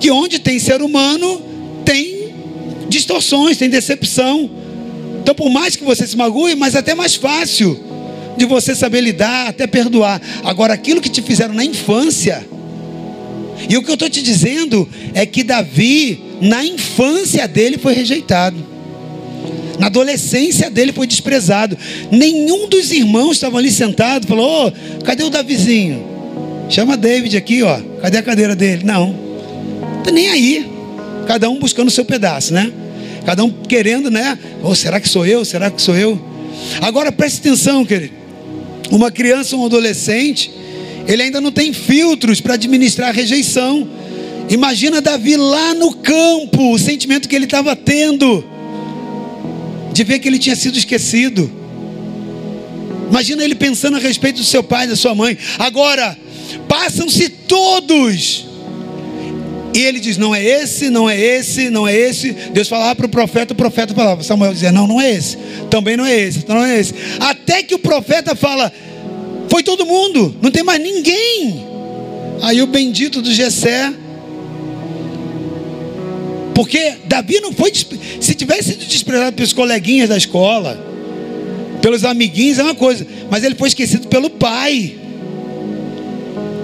[0.00, 1.40] que onde tem ser humano
[1.84, 2.34] tem
[2.88, 4.50] distorções, tem decepção.
[5.22, 7.78] Então, por mais que você se magoe, mas é até mais fácil
[8.36, 10.20] de você saber lidar, até perdoar.
[10.42, 12.44] Agora, aquilo que te fizeram na infância,
[13.68, 18.56] e o que eu estou te dizendo é que Davi, na infância dele, foi rejeitado.
[19.78, 21.78] Na adolescência dele foi desprezado.
[22.10, 24.28] Nenhum dos irmãos estavam ali sentados.
[24.28, 26.04] Falou: oh, cadê o Davizinho?
[26.68, 27.80] Chama David aqui, ó.
[28.02, 28.82] Cadê a cadeira dele?
[28.84, 29.14] Não.
[30.04, 30.66] Tá nem aí.
[31.26, 32.72] Cada um buscando o seu pedaço, né?
[33.24, 34.38] Cada um querendo, né?
[34.62, 35.44] Oh, será que sou eu?
[35.44, 36.20] Será que sou eu?
[36.80, 38.14] Agora preste atenção, querido.
[38.90, 40.50] Uma criança, um adolescente,
[41.06, 43.88] ele ainda não tem filtros para administrar a rejeição.
[44.50, 48.44] Imagina Davi lá no campo, o sentimento que ele estava tendo
[49.92, 51.50] de ver que ele tinha sido esquecido.
[53.10, 55.36] Imagina ele pensando a respeito do seu pai, da sua mãe.
[55.58, 56.16] Agora,
[56.68, 58.46] passam-se todos.
[59.74, 62.32] E ele diz: não é esse, não é esse, não é esse.
[62.32, 64.22] Deus falava para o profeta, o profeta falava.
[64.22, 65.36] Samuel dizia: não, não é esse.
[65.70, 66.94] Também não é esse, não é esse.
[67.20, 68.72] Até que o profeta fala:
[69.48, 71.66] foi todo mundo, não tem mais ninguém.
[72.40, 73.92] Aí o bendito do Gessé
[76.58, 77.72] porque Davi não foi.
[78.20, 80.76] Se tivesse sido desprezado pelos coleguinhas da escola,
[81.80, 83.06] pelos amiguinhos, é uma coisa.
[83.30, 84.96] Mas ele foi esquecido pelo pai.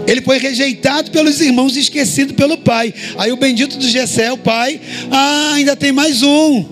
[0.05, 2.93] Ele foi rejeitado pelos irmãos e esquecido pelo pai.
[3.17, 4.81] Aí o bendito do Gessé, o pai,
[5.13, 6.65] ah, ainda tem mais um.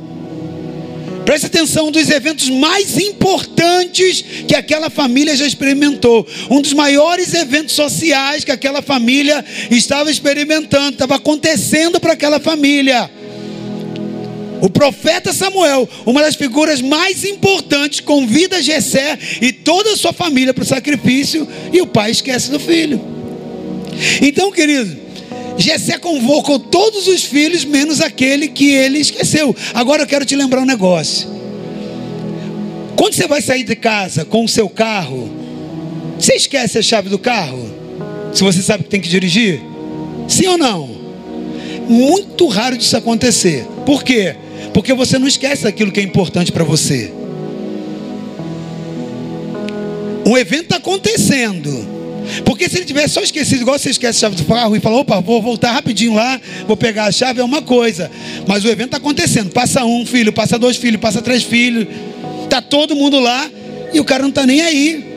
[1.24, 6.26] Preste atenção, um dos eventos mais importantes que aquela família já experimentou.
[6.50, 13.10] Um dos maiores eventos sociais que aquela família estava experimentando, estava acontecendo para aquela família.
[14.60, 20.54] O profeta Samuel, uma das figuras mais importantes, convida Jessé e toda a sua família
[20.54, 23.00] para o sacrifício e o pai esquece do filho.
[24.20, 25.01] Então, querido,
[25.56, 29.54] Jessé convocou todos os filhos, menos aquele que ele esqueceu.
[29.74, 31.28] Agora eu quero te lembrar um negócio.
[32.96, 35.30] Quando você vai sair de casa com o seu carro,
[36.18, 37.70] você esquece a chave do carro?
[38.32, 39.60] Se você sabe que tem que dirigir?
[40.28, 40.88] Sim ou não?
[41.88, 43.66] Muito raro disso acontecer.
[43.84, 44.36] Por quê?
[44.72, 47.12] Porque você não esquece daquilo que é importante para você.
[50.24, 52.01] Um evento está acontecendo.
[52.44, 54.96] Porque se ele tivesse só esquecido, igual você esquece a chave do carro e fala,
[54.96, 58.10] opa, vou voltar rapidinho lá, vou pegar a chave, é uma coisa.
[58.46, 59.50] Mas o evento está acontecendo.
[59.50, 61.86] Passa um filho, passa dois filhos, passa três filhos.
[62.44, 63.50] Está todo mundo lá
[63.92, 65.12] e o cara não está nem aí.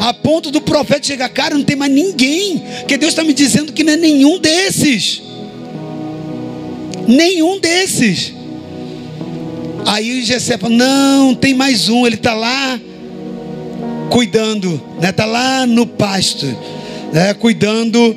[0.00, 2.62] A ponto do profeta chegar, cara, não tem mais ninguém.
[2.86, 5.22] Que Deus está me dizendo que não é nenhum desses.
[7.06, 8.32] Nenhum desses.
[9.86, 12.78] Aí o Gessé fala, não, tem mais um, ele está lá
[14.10, 15.12] cuidando, né?
[15.12, 16.46] Tá lá no pasto,
[17.12, 17.32] né?
[17.34, 18.14] Cuidando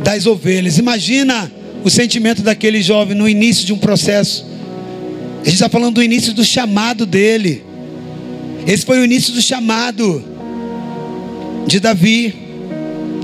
[0.00, 0.78] das ovelhas.
[0.78, 1.50] Imagina
[1.82, 4.46] o sentimento daquele jovem no início de um processo.
[5.40, 7.64] A gente está falando do início do chamado dele.
[8.66, 10.22] Esse foi o início do chamado
[11.66, 12.34] de Davi.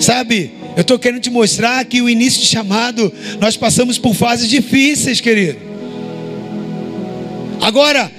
[0.00, 0.52] Sabe?
[0.76, 5.20] Eu estou querendo te mostrar que o início de chamado, nós passamos por fases difíceis,
[5.20, 5.58] querido.
[7.60, 8.10] Agora,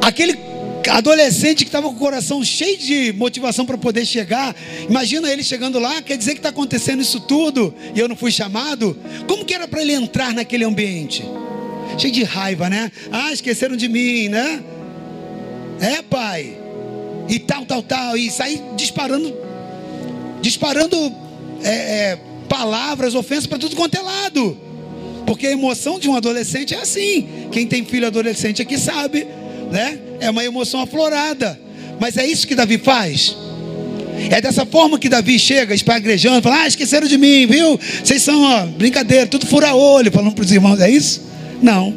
[0.00, 0.49] aquele
[0.88, 4.54] adolescente que estava com o coração cheio de motivação para poder chegar,
[4.88, 8.30] imagina ele chegando lá, quer dizer que está acontecendo isso tudo e eu não fui
[8.30, 8.96] chamado.
[9.26, 11.24] Como que era para ele entrar naquele ambiente?
[11.98, 12.90] Cheio de raiva, né?
[13.10, 14.62] Ah, esqueceram de mim, né?
[15.80, 16.56] É, pai.
[17.28, 18.16] E tal, tal, tal.
[18.16, 19.34] E sair disparando,
[20.40, 20.96] disparando
[21.62, 22.18] é, é,
[22.48, 24.56] palavras, ofensas para tudo quanto é lado.
[25.26, 27.48] Porque a emoção de um adolescente é assim.
[27.52, 29.26] Quem tem filho adolescente aqui sabe
[29.70, 29.98] né?
[30.20, 31.58] É uma emoção aflorada.
[31.98, 33.36] Mas é isso que Davi faz.
[34.30, 37.78] É dessa forma que Davi chega espagrejando, fala: Ah, esqueceram de mim, viu?
[38.04, 41.22] Vocês são, ó, brincadeira, tudo fura-olho, falando para os irmãos, é isso?
[41.62, 41.94] Não.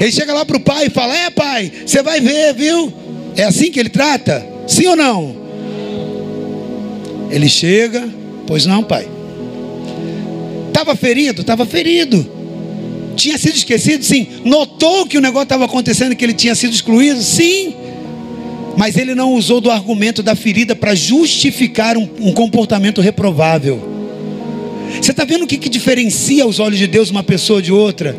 [0.00, 2.92] Ele chega lá para o pai e fala: É, pai, você vai ver, viu?
[3.36, 4.44] É assim que ele trata?
[4.66, 5.36] Sim ou não?
[7.30, 8.08] Ele chega,
[8.46, 9.06] pois não, pai.
[10.68, 11.42] Estava ferido?
[11.42, 12.37] Estava ferido.
[13.18, 14.04] Tinha sido esquecido?
[14.04, 14.28] Sim.
[14.44, 17.20] Notou que o negócio estava acontecendo, que ele tinha sido excluído?
[17.20, 17.74] Sim.
[18.76, 23.82] Mas ele não usou do argumento da ferida para justificar um, um, comportamento reprovável.
[25.02, 28.16] Você está vendo o que, que diferencia aos olhos de Deus uma pessoa de outra?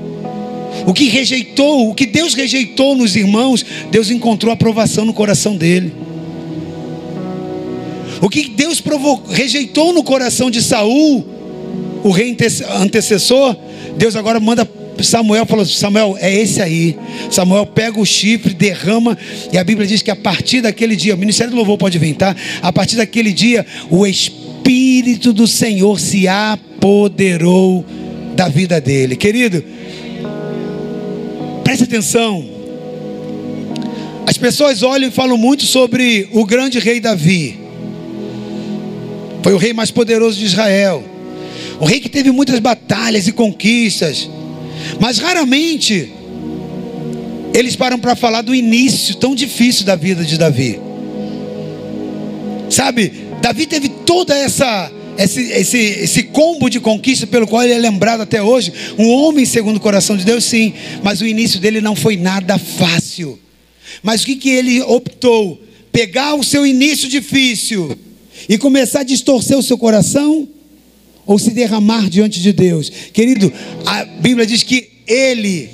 [0.85, 5.93] O que rejeitou, o que Deus rejeitou nos irmãos, Deus encontrou aprovação no coração dele.
[8.21, 8.83] O que Deus
[9.29, 11.25] rejeitou no coração de Saul,
[12.03, 12.35] o rei
[12.81, 13.55] antecessor,
[13.97, 14.65] Deus agora manda
[15.03, 16.97] Samuel falou: Samuel, é esse aí.
[17.29, 19.17] Samuel pega o chifre, derrama,
[19.51, 22.15] e a Bíblia diz que a partir daquele dia, o ministério do louvor pode vir,
[22.15, 22.35] tá?
[22.61, 27.85] A partir daquele dia, o Espírito do Senhor se apoderou
[28.35, 29.15] da vida dele.
[29.15, 29.63] Querido,
[31.63, 32.59] preste atenção.
[34.25, 37.59] As pessoas olham e falam muito sobre o grande rei Davi.
[39.41, 41.03] Foi o rei mais poderoso de Israel.
[41.79, 44.29] O rei que teve muitas batalhas e conquistas.
[44.99, 46.13] Mas raramente
[47.53, 50.79] eles param para falar do início tão difícil da vida de Davi.
[52.69, 53.11] Sabe,
[53.41, 58.21] Davi teve toda essa esse, esse, esse combo de conquista pelo qual ele é lembrado
[58.21, 58.71] até hoje.
[58.97, 60.73] Um homem segundo o coração de Deus, sim,
[61.03, 63.37] mas o início dele não foi nada fácil.
[64.01, 65.61] Mas o que, que ele optou?
[65.91, 67.97] Pegar o seu início difícil
[68.47, 70.47] e começar a distorcer o seu coração
[71.29, 72.91] ou se derramar diante de Deus.
[73.13, 73.53] Querido,
[73.85, 75.69] a Bíblia diz que ele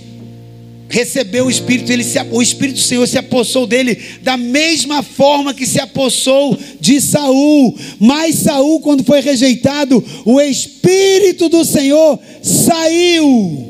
[0.90, 5.54] recebeu o Espírito, ele se, o Espírito do Senhor se apossou dele da mesma forma
[5.54, 7.74] que se apossou de Saul.
[7.98, 13.66] Mas Saul, quando foi rejeitado, o Espírito do Senhor saiu,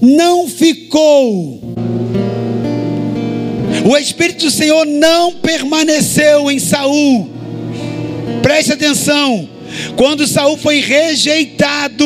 [0.00, 1.60] não ficou.
[3.88, 7.30] O Espírito do Senhor não permaneceu em Saul.
[8.42, 9.51] Preste atenção.
[9.96, 12.04] Quando Saul foi rejeitado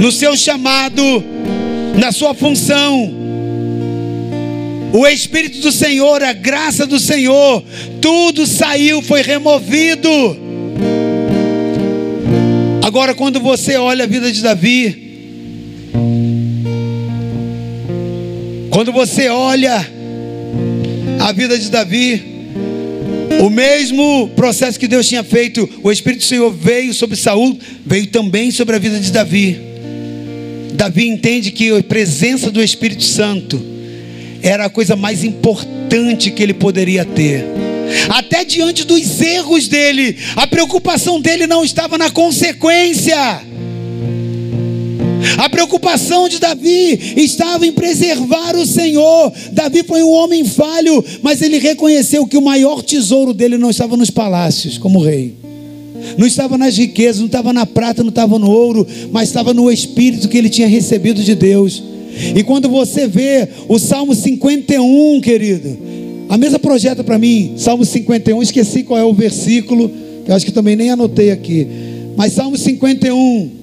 [0.00, 1.02] no seu chamado,
[1.98, 3.22] na sua função,
[4.92, 7.62] o Espírito do Senhor, a graça do Senhor,
[8.00, 10.08] tudo saiu, foi removido.
[12.82, 15.02] Agora, quando você olha a vida de Davi,
[18.70, 19.86] quando você olha
[21.20, 22.31] a vida de Davi,
[23.40, 28.06] o mesmo processo que Deus tinha feito, o Espírito do Senhor veio sobre Saul, veio
[28.08, 29.60] também sobre a vida de Davi.
[30.74, 33.62] Davi entende que a presença do Espírito Santo
[34.42, 37.44] era a coisa mais importante que ele poderia ter.
[38.08, 43.42] Até diante dos erros dele, a preocupação dele não estava na consequência.
[45.38, 49.32] A preocupação de Davi estava em preservar o Senhor.
[49.52, 53.96] Davi foi um homem falho, mas ele reconheceu que o maior tesouro dele não estava
[53.96, 55.34] nos palácios, como rei.
[56.18, 59.70] Não estava nas riquezas, não estava na prata, não estava no ouro, mas estava no
[59.70, 61.82] espírito que ele tinha recebido de Deus.
[62.34, 65.78] E quando você vê o Salmo 51, querido,
[66.28, 69.90] a mesa projeta para mim, Salmo 51, esqueci qual é o versículo,
[70.26, 71.66] eu acho que também nem anotei aqui.
[72.16, 73.61] Mas Salmo 51.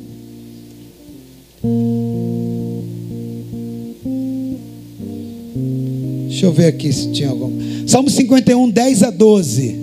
[6.28, 7.52] Deixa eu ver aqui se tinha algum.
[7.86, 9.76] Salmo 51, 10 a 12.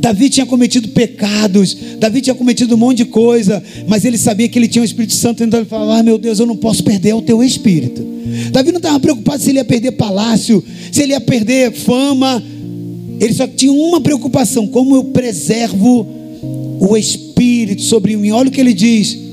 [0.00, 4.58] Davi tinha cometido pecados, Davi tinha cometido um monte de coisa, mas ele sabia que
[4.58, 7.14] ele tinha o Espírito Santo, então ele falava: ah, meu Deus, eu não posso perder
[7.14, 8.04] o teu Espírito.
[8.50, 12.42] Davi não estava preocupado se ele ia perder palácio, se ele ia perder fama,
[13.20, 16.06] ele só tinha uma preocupação: como eu preservo
[16.80, 18.30] o Espírito sobre mim.
[18.30, 19.27] Olha o que ele diz: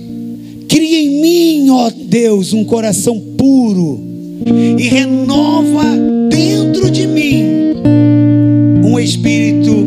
[0.67, 3.99] cria em mim, ó Deus, um coração puro
[4.77, 5.83] e renova
[6.29, 7.65] dentro de mim
[8.95, 9.85] um espírito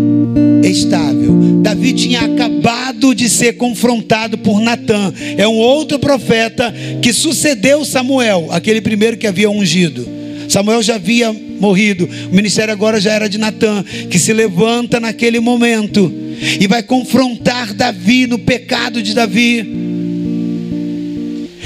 [0.63, 1.61] estável.
[1.63, 5.13] Davi tinha acabado de ser confrontado por Natã.
[5.37, 10.07] É um outro profeta que sucedeu Samuel, aquele primeiro que havia ungido.
[10.49, 12.09] Samuel já havia morrido.
[12.31, 16.13] O ministério agora já era de Natã, que se levanta naquele momento
[16.61, 19.98] e vai confrontar Davi no pecado de Davi.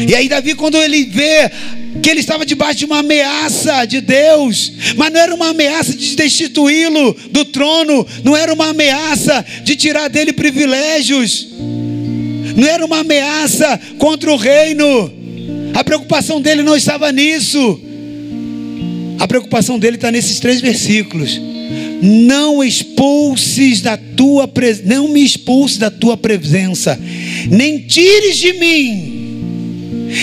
[0.08, 1.50] E aí Davi quando ele vê
[2.02, 6.16] que ele estava debaixo de uma ameaça de Deus, mas não era uma ameaça de
[6.16, 11.48] destituí-lo do trono, não era uma ameaça de tirar dele privilégios,
[12.56, 15.12] não era uma ameaça contra o reino,
[15.74, 17.80] a preocupação dele não estava nisso,
[19.18, 21.40] a preocupação dele está nesses três versículos.
[22.02, 24.50] Não expulses da tua
[24.84, 26.98] não me expulses da tua presença,
[27.48, 29.21] nem tires de mim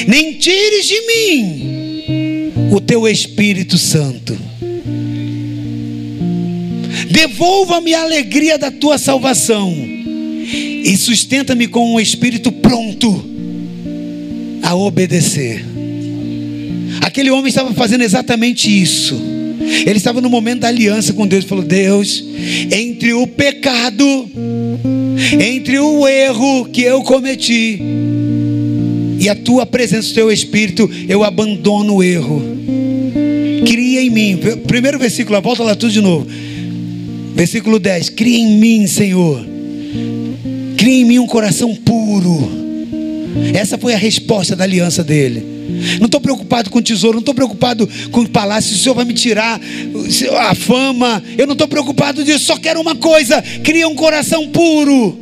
[0.07, 4.38] nem tires de mim o teu Espírito Santo.
[7.10, 13.26] Devolva-me a alegria da tua salvação e sustenta-me com um espírito pronto
[14.61, 15.66] a obedecer.
[17.02, 19.20] Aquele homem estava fazendo exatamente isso.
[19.86, 21.45] Ele estava no momento da aliança com Deus.
[21.45, 22.24] Falou: Deus,
[22.72, 24.30] entre o pecado,
[25.40, 27.80] entre o erro que eu cometi,
[29.19, 32.41] e a tua presença, o teu espírito, eu abandono o erro.
[33.67, 36.25] Cria em mim, primeiro versículo, volta lá tudo de novo.
[37.35, 39.45] Versículo 10: Cria em mim, Senhor,
[40.77, 42.59] cria em mim um coração puro.
[43.53, 45.59] Essa foi a resposta da aliança dele.
[45.99, 48.75] Não estou preocupado com tesouro, não estou preocupado com o palácio.
[48.75, 49.59] O Senhor vai me tirar
[50.39, 51.21] a fama.
[51.37, 52.45] Eu não estou preocupado disso.
[52.45, 55.17] Só quero uma coisa: cria um coração puro.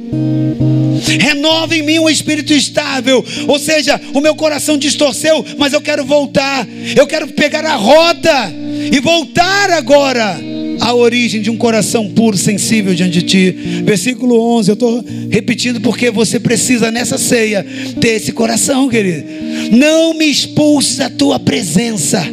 [1.19, 3.23] Renova em mim um espírito estável.
[3.47, 6.67] Ou seja, o meu coração distorceu, mas eu quero voltar.
[6.95, 8.53] Eu quero pegar a rota
[8.91, 10.39] e voltar agora
[10.79, 13.51] à origem de um coração puro, sensível diante de ti.
[13.83, 17.65] Versículo 11, eu estou repetindo porque você precisa nessa ceia
[17.99, 19.25] ter esse coração, querido.
[19.71, 22.23] Não me expulse da tua presença.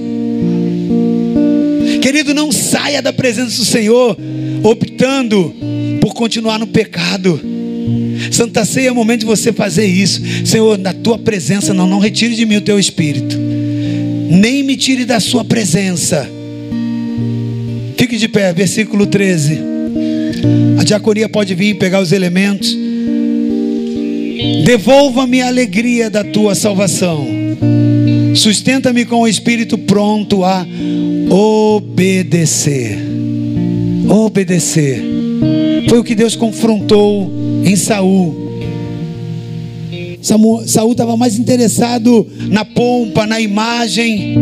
[2.01, 4.17] Querido, não saia da presença do Senhor
[4.63, 5.55] optando
[6.01, 7.41] por continuar no pecado.
[8.31, 10.21] Santa Ceia é o momento de você fazer isso.
[10.45, 13.37] Senhor, na tua presença, não, não retire de mim o teu espírito.
[14.31, 16.29] Nem me tire da sua presença.
[17.97, 19.59] Fique de pé, versículo 13.
[20.79, 22.77] A diaconia pode vir pegar os elementos.
[24.65, 27.27] Devolva-me a alegria da tua salvação.
[28.35, 30.67] Sustenta-me com o espírito pronto a
[31.31, 32.99] obedecer.
[34.09, 35.03] Obedecer.
[35.89, 38.35] Foi o que Deus confrontou em Saul.
[40.67, 44.35] Saul estava mais interessado na pompa, na imagem.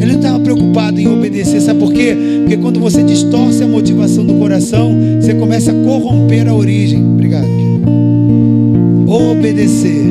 [0.00, 1.60] Ele não estava preocupado em obedecer.
[1.60, 2.16] Sabe por quê?
[2.40, 7.02] Porque quando você distorce a motivação do coração, você começa a corromper a origem.
[7.02, 7.48] Obrigado.
[9.06, 10.04] Obedecer.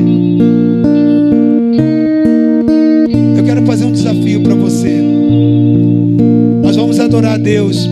[3.36, 5.00] Eu quero fazer um desafio para você.
[6.62, 7.88] Nós vamos adorar a Deus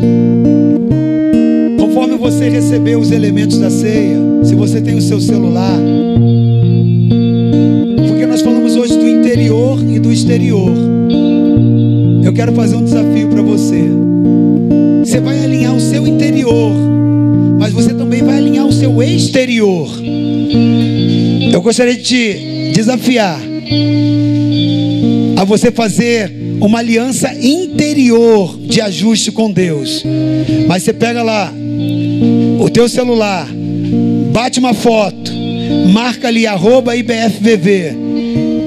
[2.22, 5.76] você receber os elementos da ceia, se você tem o seu celular,
[8.08, 10.70] porque nós falamos hoje do interior e do exterior.
[12.22, 13.82] Eu quero fazer um desafio para você.
[15.04, 16.72] Você vai alinhar o seu interior,
[17.58, 19.88] mas você também vai alinhar o seu exterior.
[21.52, 23.40] Eu gostaria de te desafiar
[25.36, 30.04] a você fazer uma aliança interior de ajuste com Deus.
[30.68, 31.52] Mas você pega lá
[32.58, 33.48] o teu celular,
[34.32, 35.32] bate uma foto,
[35.92, 38.02] marca ali arroba IBFVV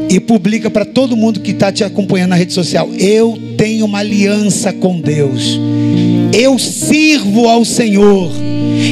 [0.09, 2.89] e publica para todo mundo que está te acompanhando na rede social.
[2.93, 5.59] Eu tenho uma aliança com Deus.
[6.33, 8.31] Eu sirvo ao Senhor.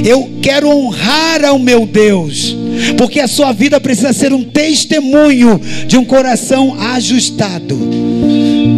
[0.06, 2.56] Eu quero honrar ao meu Deus.
[2.98, 8.13] Porque a sua vida precisa ser um testemunho de um coração ajustado.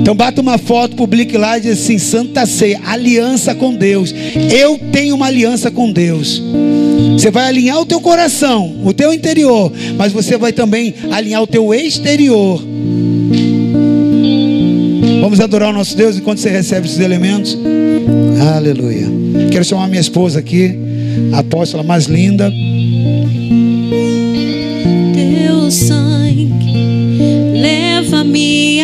[0.05, 4.13] Então bata uma foto, publique lá e diz assim: Santa Ceia, aliança com Deus.
[4.55, 6.39] Eu tenho uma aliança com Deus.
[7.13, 11.47] Você vai alinhar o teu coração, o teu interior, mas você vai também alinhar o
[11.47, 12.63] teu exterior.
[15.21, 17.57] Vamos adorar o nosso Deus enquanto você recebe esses elementos.
[18.55, 19.07] Aleluia.
[19.51, 20.77] Quero chamar minha esposa aqui,
[21.33, 22.53] a apóstola mais linda.
[25.15, 26.45] Teu sangue
[27.59, 28.74] leva-me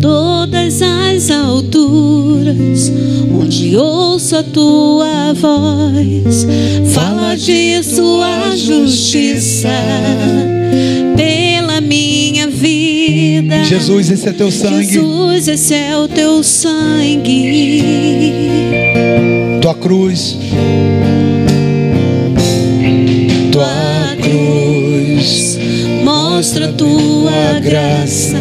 [0.00, 2.92] todas as alturas,
[3.32, 6.46] onde ouço a tua voz.
[6.92, 9.68] Fala de sua justiça
[11.16, 13.64] pela minha vida.
[13.64, 14.84] Jesus, esse é teu sangue.
[14.84, 17.82] Jesus, esse é o teu sangue.
[19.60, 20.36] Tua cruz.
[23.52, 25.58] Tua cruz.
[26.02, 28.39] Mostra tua graça.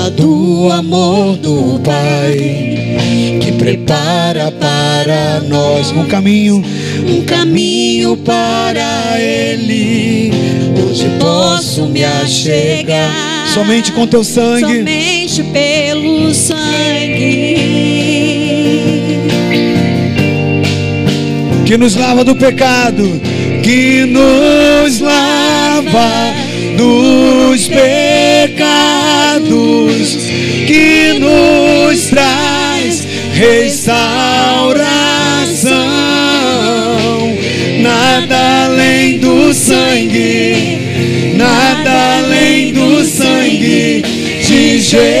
[0.00, 2.32] Fala do amor do Pai
[3.38, 6.64] que prepara para nós Um caminho.
[7.06, 10.32] um caminho para Ele,
[10.88, 13.46] onde posso me achegar.
[13.52, 14.78] Somente com teu sangue.
[14.78, 17.56] Somente pelo sangue.
[21.66, 23.20] que nos lava do pecado,
[23.62, 26.39] que nos lava
[26.80, 28.56] dos pecados,
[30.66, 34.80] que nos traz restauração.
[37.82, 44.02] Nada além do sangue, nada além do sangue
[44.42, 45.20] de Jesus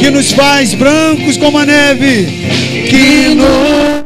[0.00, 2.26] que nos faz brancos como a neve,
[2.88, 4.01] que nos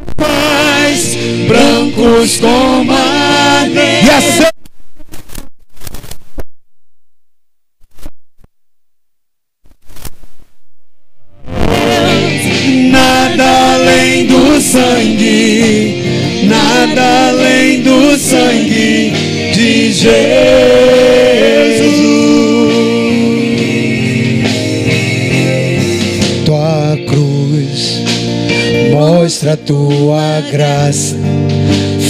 [1.47, 4.56] brancos como a neve.
[29.47, 31.15] Mostra a tua graça,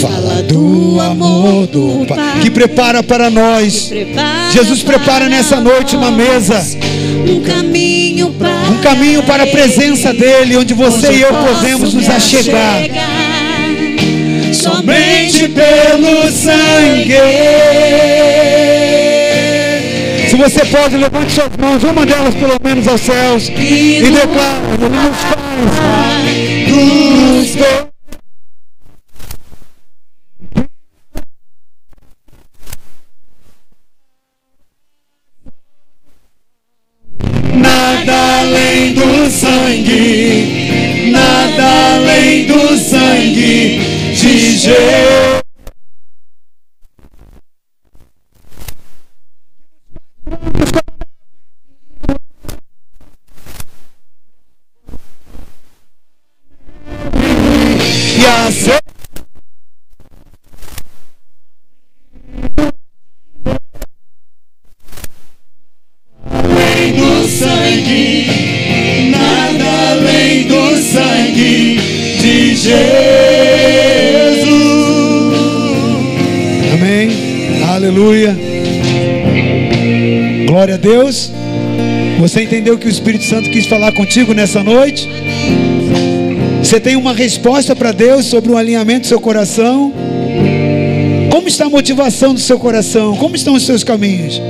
[0.02, 3.88] fala do amor do Pai que prepara para nós.
[3.90, 6.66] Prepara Jesus prepara nessa noite uma mesa.
[7.30, 12.10] Um caminho para Um caminho para a presença dele, onde você e eu podemos nos
[12.10, 12.82] achegar.
[14.54, 17.14] Somente pelo sangue.
[20.30, 24.90] Se você pode, levante suas mãos, uma delas pelo menos aos céus, e declara: Ele
[24.90, 26.57] nos faz
[27.38, 27.97] dos pecados.
[77.78, 78.36] Aleluia.
[80.48, 81.32] Glória a Deus.
[82.20, 85.08] Você entendeu que o Espírito Santo quis falar contigo nessa noite?
[86.64, 89.94] Você tem uma resposta para Deus sobre o alinhamento do seu coração?
[91.30, 93.16] Como está a motivação do seu coração?
[93.16, 94.42] Como estão os seus caminhos?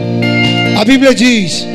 [0.79, 1.67] A Bíblia diz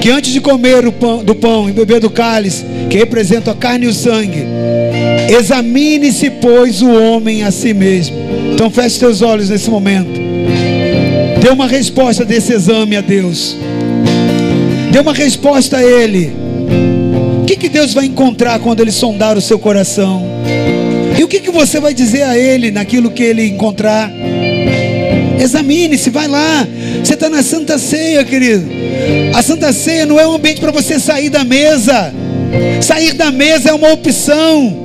[0.00, 3.56] que antes de comer o pão, do pão e beber do cálice, que representa a
[3.56, 4.46] carne e o sangue,
[5.36, 8.14] examine-se, pois, o homem a si mesmo.
[8.54, 10.25] Então feche seus olhos nesse momento.
[11.46, 13.56] Dê uma resposta desse exame a Deus.
[14.90, 16.32] Dê uma resposta a Ele.
[17.40, 20.26] O que, que Deus vai encontrar quando Ele sondar o seu coração?
[21.16, 24.10] E o que, que você vai dizer a Ele naquilo que Ele encontrar?
[25.40, 26.66] Examine-se, vai lá.
[27.04, 28.68] Você está na Santa Ceia, querido.
[29.32, 32.12] A Santa Ceia não é um ambiente para você sair da mesa.
[32.80, 34.76] Sair da mesa é uma opção.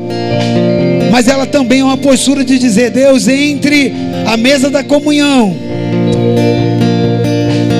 [1.11, 3.91] Mas ela também é uma postura de dizer: Deus, entre
[4.27, 5.70] a mesa da comunhão,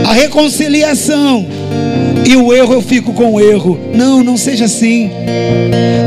[0.06, 1.46] a reconciliação
[2.26, 3.80] e o erro eu fico com o erro.
[3.94, 5.10] Não, não seja assim.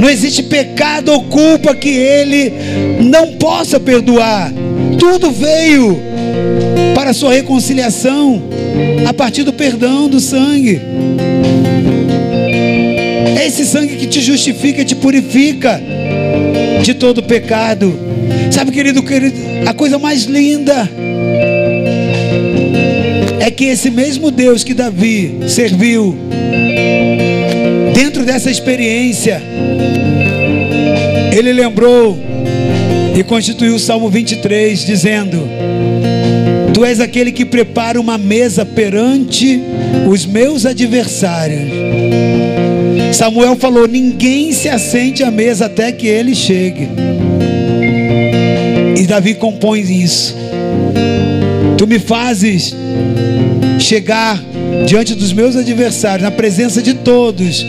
[0.00, 2.52] Não existe pecado ou culpa que ele
[3.00, 4.52] não possa perdoar.
[4.98, 5.98] Tudo veio
[6.94, 8.42] para a sua reconciliação
[9.08, 10.80] a partir do perdão do sangue.
[13.38, 15.80] É esse sangue que te justifica, te purifica
[16.82, 17.98] de todo pecado.
[18.50, 19.36] Sabe, querido, querido,
[19.66, 20.88] a coisa mais linda
[23.54, 26.16] que esse mesmo Deus que Davi serviu,
[27.94, 29.40] dentro dessa experiência,
[31.32, 32.18] ele lembrou
[33.16, 35.48] e constituiu o Salmo 23, dizendo:
[36.72, 39.60] Tu és aquele que prepara uma mesa perante
[40.08, 41.70] os meus adversários.
[43.12, 46.88] Samuel falou: Ninguém se assente à mesa até que ele chegue.
[48.96, 50.34] E Davi compõe isso.
[51.76, 52.74] Tu me fazes
[53.78, 54.42] chegar
[54.86, 57.64] diante dos meus adversários, na presença de todos,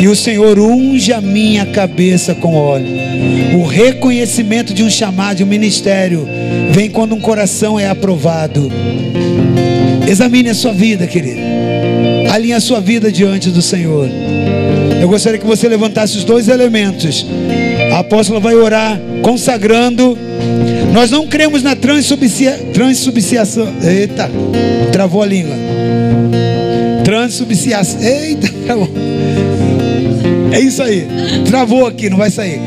[0.00, 2.86] e o Senhor unge a minha cabeça com óleo.
[3.54, 6.26] O reconhecimento de um chamado, de um ministério,
[6.70, 8.70] vem quando um coração é aprovado.
[10.08, 11.40] Examine a sua vida, querido.
[12.32, 14.08] Alinhe a sua vida diante do Senhor.
[15.00, 17.26] Eu gostaria que você levantasse os dois elementos.
[17.92, 20.16] A apóstola vai orar consagrando.
[20.92, 23.68] Nós não cremos na transubstanciação.
[23.82, 24.30] Eita,
[24.92, 25.54] travou a língua.
[27.04, 28.02] Transubstanciação.
[28.02, 28.88] Eita, travou.
[30.52, 31.06] É isso aí.
[31.46, 32.60] Travou aqui, não vai sair.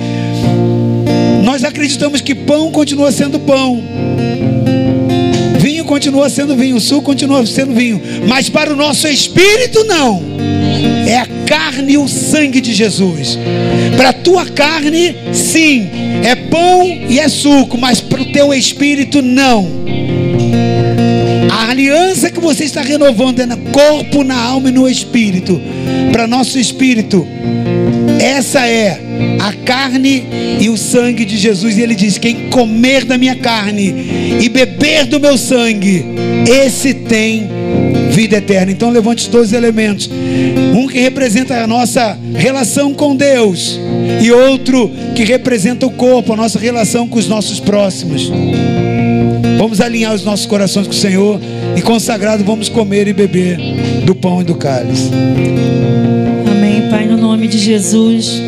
[1.44, 3.84] Nós acreditamos que pão continua sendo pão.
[5.60, 10.22] Vinho continua sendo vinho, suco continua sendo vinho, mas para o nosso espírito não.
[11.08, 13.38] É a carne e o sangue de Jesus.
[13.96, 15.90] Para a tua carne, sim,
[16.24, 19.84] é pão e é suco, mas para o teu espírito, não.
[21.52, 25.62] A aliança que você está renovando é no corpo, na alma e no espírito.
[26.12, 27.28] Para nosso espírito,
[28.20, 29.00] essa é
[29.40, 30.24] a carne
[30.60, 31.78] e o sangue de Jesus.
[31.78, 36.06] E ele diz: Quem comer da minha carne e beber do meu sangue,
[36.48, 37.50] esse tem
[38.12, 38.72] vida eterna.
[38.72, 40.10] Então levante os dois elementos:
[40.74, 43.80] um que representa a nossa relação com Deus,
[44.22, 48.32] e outro que representa o corpo, a nossa relação com os nossos próximos.
[49.58, 51.40] Vamos alinhar os nossos corações com o Senhor
[51.76, 53.58] e consagrado vamos comer e beber
[54.06, 55.10] do pão e do cálice.
[56.52, 58.42] Amém, Pai, no nome de Jesus.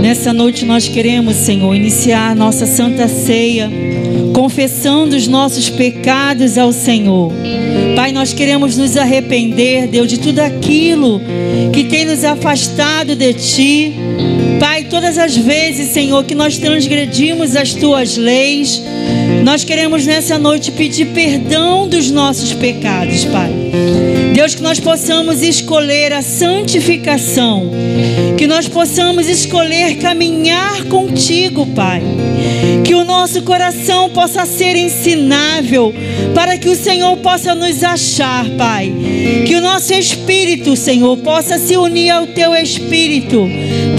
[0.00, 3.70] Nessa noite nós queremos, Senhor, iniciar nossa santa ceia,
[4.32, 7.32] confessando os nossos pecados ao Senhor.
[7.94, 11.20] Pai, nós queremos nos arrepender, Deus, de tudo aquilo
[11.72, 13.94] que tem nos afastado de Ti.
[14.58, 18.82] Pai, todas as vezes, Senhor, que nós transgredimos as Tuas leis,
[19.44, 23.50] nós queremos nessa noite pedir perdão dos nossos pecados, Pai.
[24.34, 27.70] Deus, que nós possamos escolher a santificação,
[28.36, 32.02] que nós possamos escolher caminhar contigo, Pai.
[32.82, 35.94] Que o nosso coração possa ser ensinável,
[36.34, 38.92] para que o Senhor possa nos achar, Pai.
[39.46, 43.48] Que o nosso espírito, Senhor, possa se unir ao teu espírito,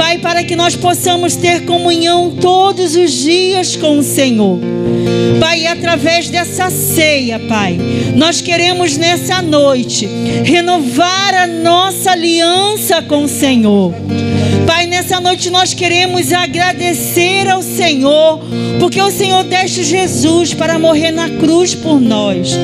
[0.06, 4.60] Pai, para que nós possamos ter comunhão todos os dias com o Senhor.
[5.40, 7.76] Pai, através dessa ceia, Pai,
[8.16, 10.08] nós queremos nessa noite
[10.44, 13.96] renovar a nossa aliança com o Senhor.
[14.68, 18.42] Pai, nessa noite nós queremos agradecer ao Senhor,
[18.80, 22.56] porque o Senhor deste Jesus para morrer na cruz por nós.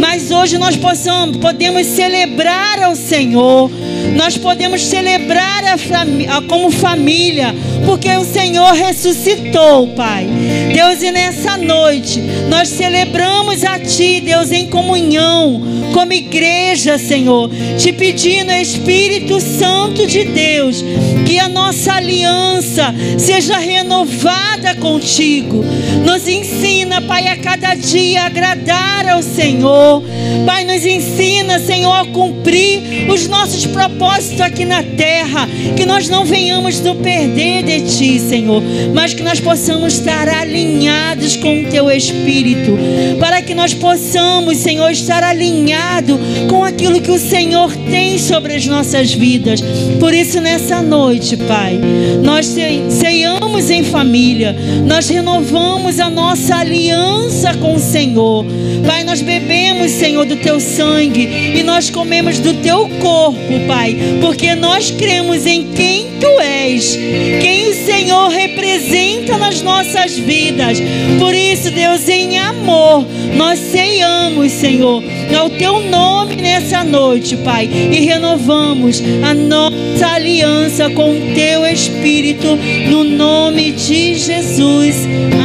[0.00, 3.70] Mas hoje nós possamos, podemos celebrar ao Senhor,
[4.14, 7.54] nós podemos celebrar a a, como família,
[7.84, 10.26] porque o Senhor ressuscitou, Pai.
[10.72, 15.60] Deus, e nessa noite nós celebramos a Ti, Deus, em comunhão,
[15.92, 20.84] como igreja, Senhor, te pedindo, Espírito Santo de Deus,
[21.26, 25.64] que a nossa aliança seja renovada contigo.
[26.04, 30.02] Nos ensina, Pai, a cada dia agradar ao Senhor.
[30.46, 36.10] Pai, nos ensina, Senhor, a cumprir os nossos propósitos propósito aqui na terra, que nós
[36.10, 38.62] não venhamos do perder de Ti, Senhor,
[38.92, 42.76] mas que nós possamos estar alinhados com o Teu Espírito,
[43.18, 46.20] para que nós possamos, Senhor, estar alinhado
[46.50, 49.62] com aquilo que o Senhor tem sobre as nossas vidas.
[49.98, 51.80] Por isso, nessa noite, Pai,
[52.22, 52.54] nós
[52.90, 54.54] ceiamos em família,
[54.86, 58.44] nós renovamos a nossa aliança com o Senhor.
[58.86, 64.54] Pai, nós bebemos, Senhor, do Teu sangue e nós comemos do Teu corpo, Pai, porque
[64.54, 66.96] nós cremos em quem Tu és,
[67.40, 70.78] quem o Senhor representa nas nossas vidas.
[71.18, 73.06] Por isso, Deus, em amor,
[73.36, 75.02] nós ceiamos, Senhor,
[75.38, 82.56] ao Teu nome nessa noite, Pai, e renovamos a nossa aliança com o Teu Espírito,
[82.88, 84.96] no nome de Jesus.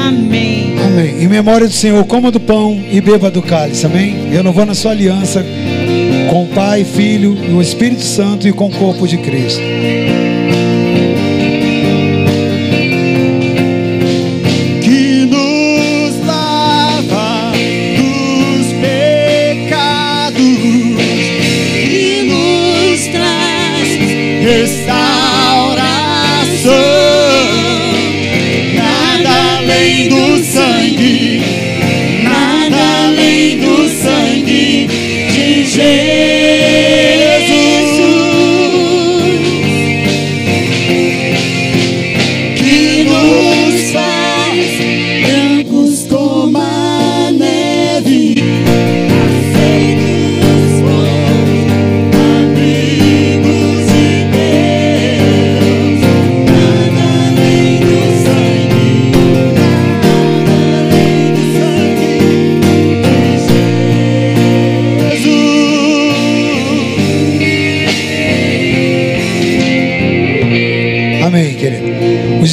[0.07, 0.75] Amém.
[0.85, 1.23] Amém.
[1.23, 3.85] Em memória do Senhor, coma do pão e beba do cálice.
[3.85, 4.29] Amém.
[4.31, 5.45] Renovando a sua aliança
[6.39, 9.59] com o Pai, Filho e o Espírito Santo e com o corpo de Cristo.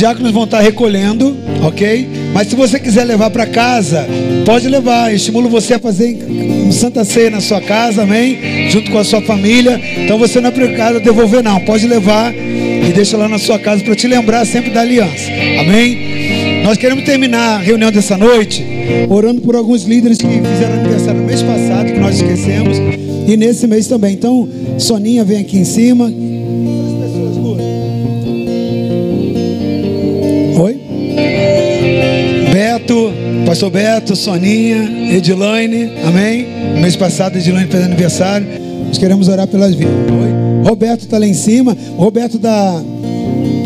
[0.06, 2.08] Diáconos vão estar recolhendo, ok?
[2.32, 4.06] Mas se você quiser levar para casa,
[4.44, 5.10] pode levar.
[5.10, 8.70] Eu estimulo você a fazer um Santa Ceia na sua casa, amém?
[8.70, 9.80] Junto com a sua família.
[9.98, 11.58] Então você não é obrigado devolver, não.
[11.60, 15.28] Pode levar e deixa lá na sua casa para te lembrar sempre da aliança,
[15.60, 16.62] amém?
[16.62, 18.64] Nós queremos terminar a reunião dessa noite
[19.08, 22.78] orando por alguns líderes que fizeram aniversário no mês passado, que nós esquecemos,
[23.26, 24.14] e nesse mês também.
[24.14, 26.12] Então, Soninha vem aqui em cima.
[33.56, 36.46] Pastor Beto, Soninha, Edilaine, amém?
[36.78, 38.46] Mês passado, Edilaine fez aniversário.
[38.86, 39.94] Nós queremos orar pelas vidas.
[40.62, 41.74] Roberto está lá em cima.
[41.96, 42.82] Roberto da,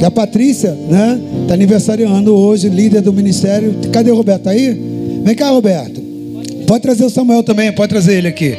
[0.01, 1.21] da Patrícia, né?
[1.43, 3.75] Está aniversariando hoje, líder do ministério.
[3.93, 4.43] Cadê o Roberto?
[4.43, 4.81] Tá aí?
[5.25, 6.01] Vem cá, Roberto.
[6.69, 8.57] Pode trazer o Samuel também, pode trazer ele aqui.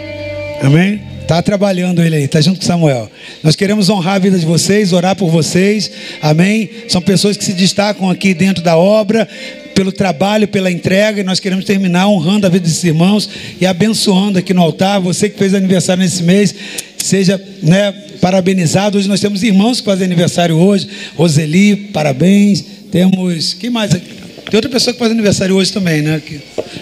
[0.61, 0.99] Amém?
[1.21, 3.09] Está trabalhando ele aí, está junto com Samuel.
[3.41, 5.89] Nós queremos honrar a vida de vocês, orar por vocês,
[6.21, 6.69] amém?
[6.89, 9.25] São pessoas que se destacam aqui dentro da obra,
[9.73, 13.29] pelo trabalho, pela entrega, e nós queremos terminar honrando a vida desses irmãos
[13.59, 14.99] e abençoando aqui no altar.
[15.01, 16.53] Você que fez aniversário nesse mês,
[16.97, 18.97] seja né, parabenizado.
[18.97, 20.87] Hoje nós temos irmãos que fazem aniversário hoje.
[21.15, 22.63] Roseli, parabéns.
[22.91, 23.53] Temos.
[23.53, 23.91] Quem mais?
[23.91, 26.21] Tem outra pessoa que faz aniversário hoje também, né?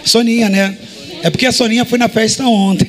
[0.04, 0.76] Soninha, né?
[1.22, 2.88] É porque a Soninha foi na festa ontem.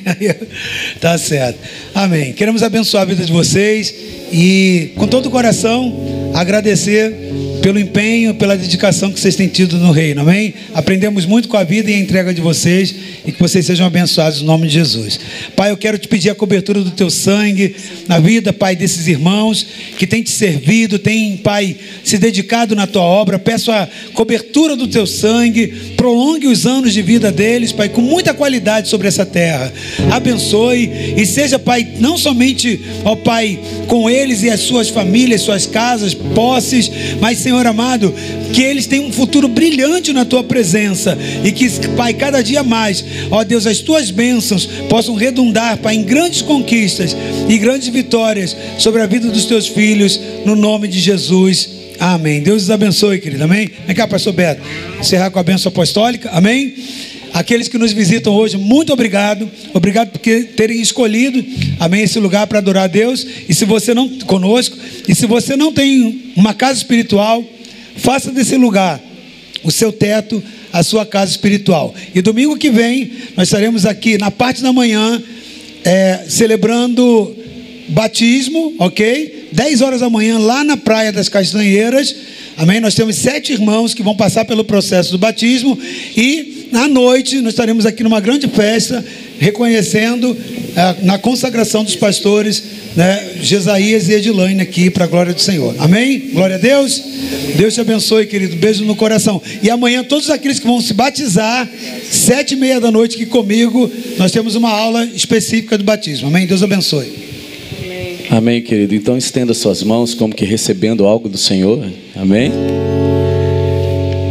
[1.00, 1.58] tá certo.
[1.94, 2.32] Amém.
[2.32, 3.94] Queremos abençoar a vida de vocês
[4.32, 7.14] e, com todo o coração, agradecer
[7.62, 10.52] pelo empenho, pela dedicação que vocês têm tido no reino, amém?
[10.74, 12.92] Aprendemos muito com a vida e a entrega de vocês
[13.24, 15.20] e que vocês sejam abençoados no nome de Jesus.
[15.54, 17.76] Pai, eu quero te pedir a cobertura do teu sangue
[18.08, 19.64] na vida, Pai, desses irmãos
[19.96, 23.38] que têm te servido, têm, Pai, se dedicado na tua obra.
[23.38, 28.34] Peço a cobertura do teu sangue, prolongue os anos de vida deles, Pai, com muita
[28.34, 29.72] qualidade sobre essa terra.
[30.10, 33.56] Abençoe e seja, Pai, não somente, ó Pai,
[33.86, 36.90] com eles e as suas famílias, suas casas, posses,
[37.20, 38.14] mas, Senhor, Senhor amado,
[38.54, 43.04] que eles tenham um futuro brilhante na tua presença e que, Pai, cada dia mais,
[43.30, 47.14] ó Deus, as tuas bênçãos possam redundar, Pai, em grandes conquistas
[47.46, 51.68] e grandes vitórias sobre a vida dos teus filhos, no nome de Jesus.
[52.00, 52.40] Amém.
[52.40, 53.44] Deus os abençoe, querido.
[53.44, 53.70] Amém.
[53.86, 54.62] Vem cá, pastor Beto.
[54.98, 56.30] Encerrar com a bênção apostólica.
[56.32, 56.74] Amém.
[57.32, 59.50] Aqueles que nos visitam hoje, muito obrigado.
[59.72, 61.42] Obrigado por terem escolhido,
[61.80, 63.26] amém, esse lugar para adorar a Deus.
[63.48, 64.76] E se você não conosco,
[65.08, 67.42] e se você não tem uma casa espiritual,
[67.96, 69.00] faça desse lugar
[69.64, 70.42] o seu teto,
[70.72, 71.94] a sua casa espiritual.
[72.14, 75.22] E domingo que vem nós estaremos aqui na parte da manhã
[75.84, 77.34] é, celebrando
[77.88, 79.48] batismo, ok?
[79.52, 82.14] 10 horas da manhã lá na Praia das Castanheiras.
[82.56, 82.80] Amém?
[82.80, 85.78] Nós temos sete irmãos que vão passar pelo processo do batismo
[86.16, 89.04] e à noite, nós estaremos aqui numa grande festa,
[89.38, 90.36] reconhecendo
[90.76, 92.62] é, na consagração dos pastores
[92.96, 93.36] né,
[93.80, 95.74] e Edilane aqui para a glória do Senhor.
[95.78, 96.30] Amém?
[96.32, 97.02] Glória a Deus.
[97.56, 98.56] Deus te abençoe, querido.
[98.56, 99.40] Beijo no coração.
[99.62, 101.68] E amanhã, todos aqueles que vão se batizar,
[102.10, 106.28] sete e meia da noite aqui comigo, nós temos uma aula específica do batismo.
[106.28, 106.46] Amém?
[106.46, 107.32] Deus abençoe.
[108.30, 108.94] Amém querido.
[108.94, 111.86] Então estenda suas mãos como que recebendo algo do Senhor.
[112.16, 112.50] Amém?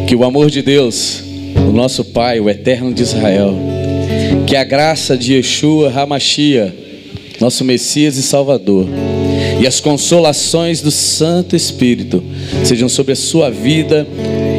[0.07, 1.23] Que o amor de Deus,
[1.55, 3.53] o nosso Pai, o Eterno de Israel,
[4.45, 6.75] que a graça de Yeshua Hamashia,
[7.39, 8.87] nosso Messias e Salvador,
[9.59, 12.23] e as consolações do Santo Espírito
[12.63, 14.07] sejam sobre a sua vida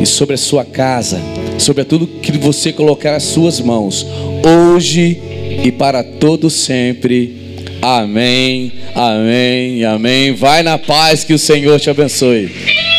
[0.01, 1.21] e sobre a sua casa,
[1.59, 4.07] sobre tudo que você colocar as suas mãos,
[4.45, 5.21] hoje
[5.65, 7.43] e para todo sempre.
[7.81, 10.33] Amém, amém, amém.
[10.35, 12.92] Vai na paz que o Senhor te abençoe.